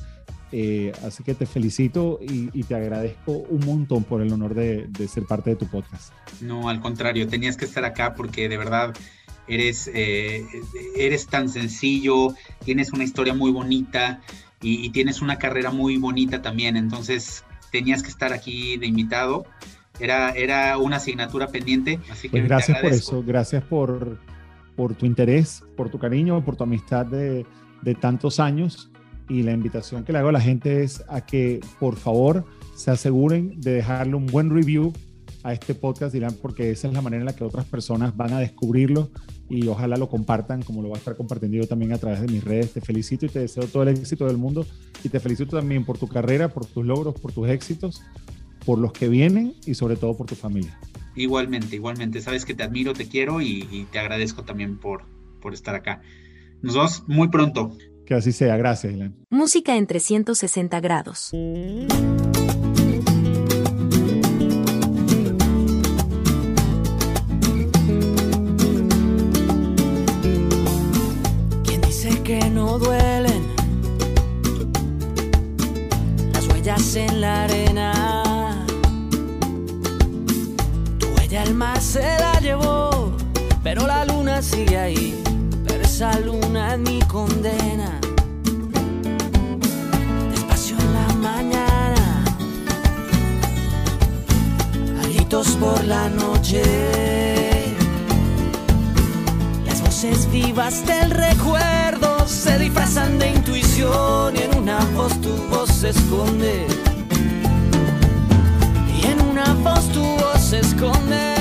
[0.56, 5.24] eh, así que te felicito y, te agradezco un montón por el honor de, ser
[5.24, 6.14] parte de tu podcast.
[6.42, 8.94] No, al contrario, tenías que estar acá porque de verdad
[9.48, 10.46] eres, eh,
[10.96, 14.22] eres tan sencillo, tienes una historia muy bonita
[14.62, 16.78] y, tienes una carrera muy bonita también.
[16.78, 19.46] Entonces tenías que estar aquí de invitado.
[20.00, 22.00] Era, era una asignatura pendiente.
[22.10, 24.20] Así que pues gracias por eso, gracias por,
[24.76, 27.46] por tu interés, por tu cariño, por tu amistad de,
[27.82, 28.90] de tantos años
[29.30, 32.92] y la invitación que le hago a la gente es a que por favor se
[32.92, 34.94] aseguren de dejarle un buen review
[35.44, 38.34] a este podcast, dirán, porque esa es la manera en la que otras personas van
[38.34, 39.12] a descubrirlo
[39.50, 42.28] y ojalá lo compartan, como lo va a estar compartiendo yo también a través de
[42.28, 42.72] mis redes.
[42.74, 44.66] Te felicito y te deseo todo el éxito del mundo
[45.04, 48.02] y te felicito también por tu carrera, por tus logros, por tus éxitos,
[48.66, 50.80] por los que vienen y sobre todo por tu familia.
[51.16, 52.22] Igualmente, igualmente.
[52.22, 55.04] Sabes que te admiro, te quiero y, y te agradezco también por,
[55.42, 56.02] por estar acá.
[56.62, 57.76] Nos vemos muy pronto.
[58.06, 59.16] Que así sea, gracias, Ilan.
[59.30, 61.32] Música en 360 grados.
[100.72, 106.68] Del recuerdo se disfrazan de intuición y en una voz tu voz se esconde.
[108.96, 111.33] Y en una voz tu voz se esconde.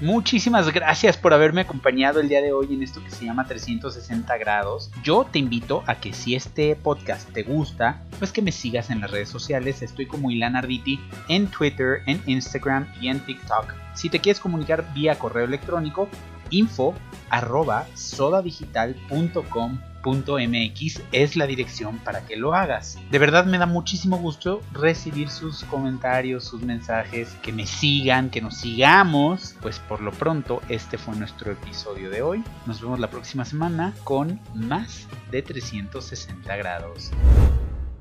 [0.00, 4.36] Muchísimas gracias por haberme acompañado el día de hoy en esto que se llama 360
[4.38, 4.90] grados.
[5.02, 9.00] Yo te invito a que si este podcast te gusta, pues que me sigas en
[9.00, 9.82] las redes sociales.
[9.82, 13.74] Estoy como Ilan Arditi en Twitter, en Instagram y en TikTok.
[13.94, 16.08] Si te quieres comunicar vía correo electrónico,
[16.50, 16.94] info
[17.30, 22.98] arroba sodadigital.com .mx es la dirección para que lo hagas.
[23.10, 28.40] De verdad me da muchísimo gusto recibir sus comentarios, sus mensajes, que me sigan, que
[28.40, 29.56] nos sigamos.
[29.60, 32.44] Pues por lo pronto, este fue nuestro episodio de hoy.
[32.66, 37.10] Nos vemos la próxima semana con más de 360 grados.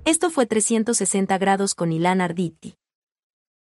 [0.06, 2.76] Esto fue 360 grados con Ilan Arditi.